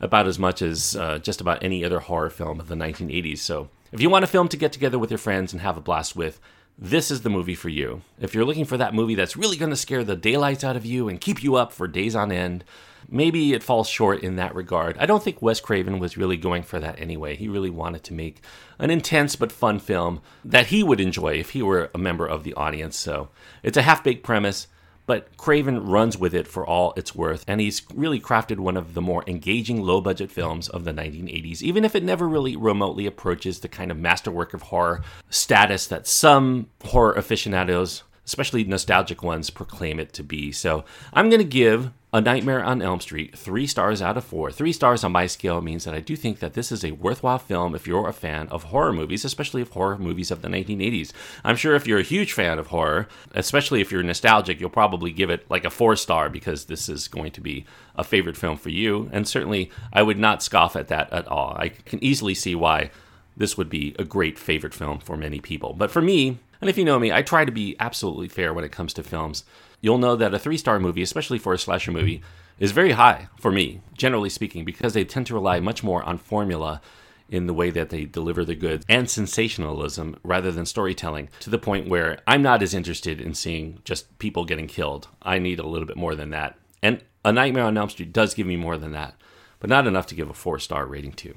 about 0.00 0.26
as 0.26 0.38
much 0.38 0.62
as 0.62 0.96
uh, 0.96 1.18
just 1.18 1.40
about 1.40 1.62
any 1.62 1.84
other 1.84 2.00
horror 2.00 2.30
film 2.30 2.60
of 2.60 2.68
the 2.68 2.74
1980s. 2.74 3.38
So, 3.38 3.68
if 3.92 4.00
you 4.00 4.10
want 4.10 4.24
a 4.24 4.28
film 4.28 4.48
to 4.48 4.56
get 4.56 4.72
together 4.72 4.98
with 4.98 5.10
your 5.10 5.18
friends 5.18 5.52
and 5.52 5.62
have 5.62 5.76
a 5.76 5.80
blast 5.80 6.14
with, 6.16 6.40
this 6.78 7.10
is 7.10 7.22
the 7.22 7.30
movie 7.30 7.56
for 7.56 7.68
you. 7.68 8.02
If 8.20 8.34
you're 8.34 8.44
looking 8.44 8.64
for 8.64 8.76
that 8.76 8.94
movie 8.94 9.16
that's 9.16 9.36
really 9.36 9.56
going 9.56 9.70
to 9.70 9.76
scare 9.76 10.04
the 10.04 10.14
daylights 10.14 10.62
out 10.62 10.76
of 10.76 10.86
you 10.86 11.08
and 11.08 11.20
keep 11.20 11.42
you 11.42 11.56
up 11.56 11.72
for 11.72 11.88
days 11.88 12.14
on 12.14 12.30
end, 12.30 12.62
maybe 13.08 13.52
it 13.52 13.64
falls 13.64 13.88
short 13.88 14.22
in 14.22 14.36
that 14.36 14.54
regard. 14.54 14.96
I 14.98 15.06
don't 15.06 15.22
think 15.22 15.42
Wes 15.42 15.60
Craven 15.60 15.98
was 15.98 16.16
really 16.16 16.36
going 16.36 16.62
for 16.62 16.78
that 16.78 17.00
anyway. 17.00 17.34
He 17.34 17.48
really 17.48 17.70
wanted 17.70 18.04
to 18.04 18.14
make 18.14 18.42
an 18.78 18.90
intense 18.90 19.34
but 19.34 19.50
fun 19.50 19.80
film 19.80 20.20
that 20.44 20.68
he 20.68 20.84
would 20.84 21.00
enjoy 21.00 21.34
if 21.34 21.50
he 21.50 21.62
were 21.62 21.90
a 21.92 21.98
member 21.98 22.26
of 22.26 22.44
the 22.44 22.54
audience. 22.54 22.96
So 22.96 23.30
it's 23.64 23.76
a 23.76 23.82
half 23.82 24.04
baked 24.04 24.22
premise 24.22 24.68
but 25.08 25.34
Craven 25.38 25.86
runs 25.86 26.18
with 26.18 26.34
it 26.34 26.46
for 26.46 26.66
all 26.66 26.92
it's 26.94 27.14
worth, 27.14 27.42
and 27.48 27.62
he's 27.62 27.82
really 27.94 28.20
crafted 28.20 28.58
one 28.58 28.76
of 28.76 28.92
the 28.92 29.00
more 29.00 29.24
engaging 29.26 29.80
low 29.80 30.02
budget 30.02 30.30
films 30.30 30.68
of 30.68 30.84
the 30.84 30.92
1980s, 30.92 31.62
even 31.62 31.82
if 31.82 31.94
it 31.94 32.04
never 32.04 32.28
really 32.28 32.56
remotely 32.56 33.06
approaches 33.06 33.60
the 33.60 33.68
kind 33.68 33.90
of 33.90 33.96
masterwork 33.96 34.52
of 34.52 34.62
horror 34.62 35.02
status 35.30 35.86
that 35.86 36.06
some 36.06 36.68
horror 36.84 37.14
aficionados 37.14 38.02
especially 38.26 38.62
nostalgic 38.62 39.22
ones, 39.22 39.48
proclaim 39.48 39.98
it 39.98 40.12
to 40.12 40.22
be. 40.22 40.52
So 40.52 40.84
I'm 41.14 41.30
going 41.30 41.40
to 41.40 41.48
give 41.48 41.90
A 42.10 42.22
Nightmare 42.22 42.64
on 42.64 42.80
Elm 42.80 43.00
Street 43.00 43.36
three 43.36 43.66
stars 43.66 44.00
out 44.00 44.16
of 44.16 44.24
four. 44.24 44.50
Three 44.50 44.72
stars 44.72 45.04
on 45.04 45.12
my 45.12 45.26
scale 45.26 45.60
means 45.60 45.84
that 45.84 45.92
I 45.92 46.00
do 46.00 46.16
think 46.16 46.38
that 46.38 46.54
this 46.54 46.72
is 46.72 46.82
a 46.82 46.92
worthwhile 46.92 47.38
film 47.38 47.74
if 47.74 47.86
you're 47.86 48.08
a 48.08 48.14
fan 48.14 48.48
of 48.48 48.64
horror 48.64 48.94
movies, 48.94 49.26
especially 49.26 49.60
of 49.60 49.68
horror 49.72 49.98
movies 49.98 50.30
of 50.30 50.40
the 50.40 50.48
1980s. 50.48 51.12
I'm 51.44 51.56
sure 51.56 51.74
if 51.74 51.86
you're 51.86 51.98
a 51.98 52.02
huge 52.02 52.32
fan 52.32 52.58
of 52.58 52.68
horror, 52.68 53.08
especially 53.34 53.82
if 53.82 53.92
you're 53.92 54.02
nostalgic, 54.02 54.58
you'll 54.58 54.70
probably 54.70 55.12
give 55.12 55.28
it 55.28 55.44
like 55.50 55.66
a 55.66 55.70
four 55.70 55.96
star 55.96 56.30
because 56.30 56.64
this 56.64 56.88
is 56.88 57.08
going 57.08 57.32
to 57.32 57.42
be 57.42 57.66
a 57.94 58.04
favorite 58.04 58.38
film 58.38 58.56
for 58.56 58.70
you. 58.70 59.10
And 59.12 59.28
certainly, 59.28 59.70
I 59.92 60.02
would 60.02 60.18
not 60.18 60.42
scoff 60.42 60.76
at 60.76 60.88
that 60.88 61.12
at 61.12 61.28
all. 61.28 61.58
I 61.58 61.68
can 61.68 62.02
easily 62.02 62.32
see 62.32 62.54
why 62.54 62.90
this 63.36 63.58
would 63.58 63.68
be 63.68 63.94
a 63.98 64.04
great 64.04 64.38
favorite 64.38 64.72
film 64.72 65.00
for 65.00 65.18
many 65.18 65.40
people. 65.40 65.74
But 65.74 65.90
for 65.90 66.00
me, 66.00 66.38
and 66.62 66.70
if 66.70 66.78
you 66.78 66.86
know 66.86 66.98
me, 66.98 67.12
I 67.12 67.20
try 67.20 67.44
to 67.44 67.52
be 67.52 67.76
absolutely 67.78 68.28
fair 68.28 68.54
when 68.54 68.64
it 68.64 68.72
comes 68.72 68.94
to 68.94 69.02
films. 69.02 69.44
You'll 69.80 69.98
know 69.98 70.16
that 70.16 70.34
a 70.34 70.38
three 70.38 70.56
star 70.56 70.80
movie, 70.80 71.02
especially 71.02 71.38
for 71.38 71.52
a 71.52 71.58
slasher 71.58 71.92
movie, 71.92 72.22
is 72.58 72.72
very 72.72 72.92
high 72.92 73.28
for 73.38 73.52
me, 73.52 73.80
generally 73.96 74.28
speaking, 74.28 74.64
because 74.64 74.94
they 74.94 75.04
tend 75.04 75.26
to 75.28 75.34
rely 75.34 75.60
much 75.60 75.82
more 75.84 76.02
on 76.02 76.18
formula 76.18 76.80
in 77.28 77.46
the 77.46 77.54
way 77.54 77.70
that 77.70 77.90
they 77.90 78.04
deliver 78.04 78.44
the 78.44 78.54
goods 78.54 78.84
and 78.88 79.08
sensationalism 79.08 80.16
rather 80.22 80.50
than 80.50 80.64
storytelling 80.64 81.28
to 81.40 81.50
the 81.50 81.58
point 81.58 81.88
where 81.88 82.18
I'm 82.26 82.42
not 82.42 82.62
as 82.62 82.74
interested 82.74 83.20
in 83.20 83.34
seeing 83.34 83.80
just 83.84 84.18
people 84.18 84.44
getting 84.44 84.66
killed. 84.66 85.08
I 85.22 85.38
need 85.38 85.58
a 85.58 85.66
little 85.66 85.86
bit 85.86 85.96
more 85.96 86.14
than 86.14 86.30
that. 86.30 86.58
And 86.82 87.02
A 87.24 87.32
Nightmare 87.32 87.64
on 87.64 87.76
Elm 87.76 87.90
Street 87.90 88.12
does 88.12 88.34
give 88.34 88.46
me 88.46 88.56
more 88.56 88.78
than 88.78 88.92
that, 88.92 89.14
but 89.60 89.68
not 89.68 89.86
enough 89.86 90.06
to 90.06 90.14
give 90.14 90.30
a 90.30 90.34
four 90.34 90.58
star 90.58 90.86
rating 90.86 91.12
to. 91.12 91.34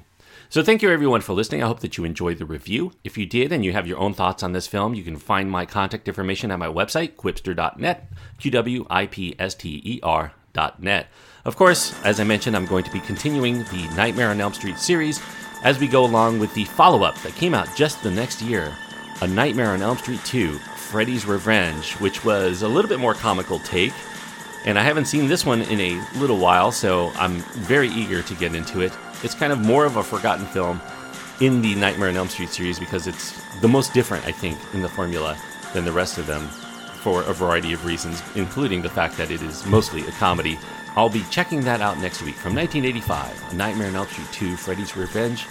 So 0.52 0.62
thank 0.62 0.82
you 0.82 0.90
everyone 0.90 1.22
for 1.22 1.32
listening. 1.32 1.62
I 1.62 1.66
hope 1.66 1.80
that 1.80 1.96
you 1.96 2.04
enjoyed 2.04 2.36
the 2.36 2.44
review. 2.44 2.92
If 3.04 3.16
you 3.16 3.24
did 3.24 3.52
and 3.52 3.64
you 3.64 3.72
have 3.72 3.86
your 3.86 3.96
own 3.96 4.12
thoughts 4.12 4.42
on 4.42 4.52
this 4.52 4.66
film, 4.66 4.92
you 4.92 5.02
can 5.02 5.16
find 5.16 5.50
my 5.50 5.64
contact 5.64 6.08
information 6.08 6.50
at 6.50 6.58
my 6.58 6.66
website, 6.66 7.14
qwipster.net, 7.14 8.12
Q 8.36 8.50
W 8.50 8.86
I 8.90 9.06
P 9.06 9.34
S 9.38 9.54
T 9.54 9.80
E 9.82 10.00
R.net. 10.02 11.06
Of 11.46 11.56
course, 11.56 11.98
as 12.04 12.20
I 12.20 12.24
mentioned, 12.24 12.54
I'm 12.54 12.66
going 12.66 12.84
to 12.84 12.92
be 12.92 13.00
continuing 13.00 13.60
the 13.60 13.90
Nightmare 13.96 14.28
on 14.28 14.42
Elm 14.42 14.52
Street 14.52 14.76
series 14.76 15.22
as 15.64 15.80
we 15.80 15.88
go 15.88 16.04
along 16.04 16.38
with 16.38 16.52
the 16.52 16.66
follow 16.66 17.02
up 17.02 17.16
that 17.22 17.34
came 17.34 17.54
out 17.54 17.74
just 17.74 18.02
the 18.02 18.10
next 18.10 18.42
year 18.42 18.76
A 19.22 19.26
Nightmare 19.26 19.70
on 19.70 19.80
Elm 19.80 19.96
Street 19.96 20.20
2 20.26 20.58
Freddy's 20.76 21.24
Revenge, 21.24 21.92
which 21.92 22.26
was 22.26 22.60
a 22.60 22.68
little 22.68 22.90
bit 22.90 23.00
more 23.00 23.14
comical 23.14 23.58
take. 23.60 23.94
And 24.66 24.78
I 24.78 24.82
haven't 24.82 25.06
seen 25.06 25.28
this 25.28 25.46
one 25.46 25.62
in 25.62 25.80
a 25.80 26.18
little 26.18 26.36
while, 26.36 26.72
so 26.72 27.10
I'm 27.14 27.38
very 27.64 27.88
eager 27.88 28.20
to 28.20 28.34
get 28.34 28.54
into 28.54 28.82
it. 28.82 28.92
It's 29.22 29.34
kind 29.34 29.52
of 29.52 29.60
more 29.60 29.84
of 29.84 29.96
a 29.96 30.02
forgotten 30.02 30.46
film 30.46 30.80
in 31.40 31.62
the 31.62 31.74
Nightmare 31.74 32.08
on 32.08 32.16
Elm 32.16 32.28
Street 32.28 32.50
series 32.50 32.78
because 32.78 33.06
it's 33.06 33.40
the 33.60 33.68
most 33.68 33.92
different, 33.92 34.26
I 34.26 34.32
think, 34.32 34.58
in 34.74 34.82
the 34.82 34.88
formula 34.88 35.36
than 35.72 35.84
the 35.84 35.92
rest 35.92 36.18
of 36.18 36.26
them 36.26 36.46
for 37.02 37.22
a 37.22 37.32
variety 37.32 37.72
of 37.72 37.84
reasons, 37.84 38.22
including 38.36 38.82
the 38.82 38.88
fact 38.88 39.16
that 39.16 39.30
it 39.30 39.42
is 39.42 39.66
mostly 39.66 40.06
a 40.06 40.12
comedy. 40.12 40.58
I'll 40.94 41.08
be 41.08 41.24
checking 41.30 41.60
that 41.62 41.80
out 41.80 41.98
next 41.98 42.22
week 42.22 42.34
from 42.34 42.54
1985, 42.54 43.52
A 43.52 43.54
Nightmare 43.56 43.88
on 43.88 43.96
Elm 43.96 44.06
Street 44.06 44.28
2, 44.32 44.56
Freddy's 44.56 44.96
Revenge. 44.96 45.44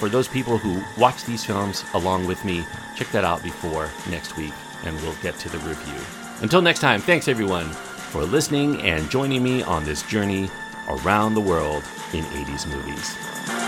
For 0.00 0.08
those 0.08 0.26
people 0.26 0.56
who 0.56 0.82
watch 1.00 1.24
these 1.24 1.44
films 1.44 1.84
along 1.94 2.26
with 2.26 2.44
me, 2.44 2.64
check 2.96 3.10
that 3.12 3.24
out 3.24 3.42
before 3.42 3.90
next 4.08 4.36
week 4.36 4.52
and 4.84 4.96
we'll 5.02 5.14
get 5.22 5.36
to 5.36 5.48
the 5.48 5.58
review. 5.58 6.00
Until 6.42 6.62
next 6.62 6.80
time, 6.80 7.00
thanks 7.00 7.28
everyone 7.28 7.66
for 7.66 8.24
listening 8.24 8.80
and 8.80 9.10
joining 9.10 9.42
me 9.42 9.62
on 9.62 9.84
this 9.84 10.02
journey 10.04 10.50
around 10.88 11.34
the 11.34 11.40
world 11.40 11.84
in 12.12 12.24
80s 12.24 12.66
movies. 12.66 13.59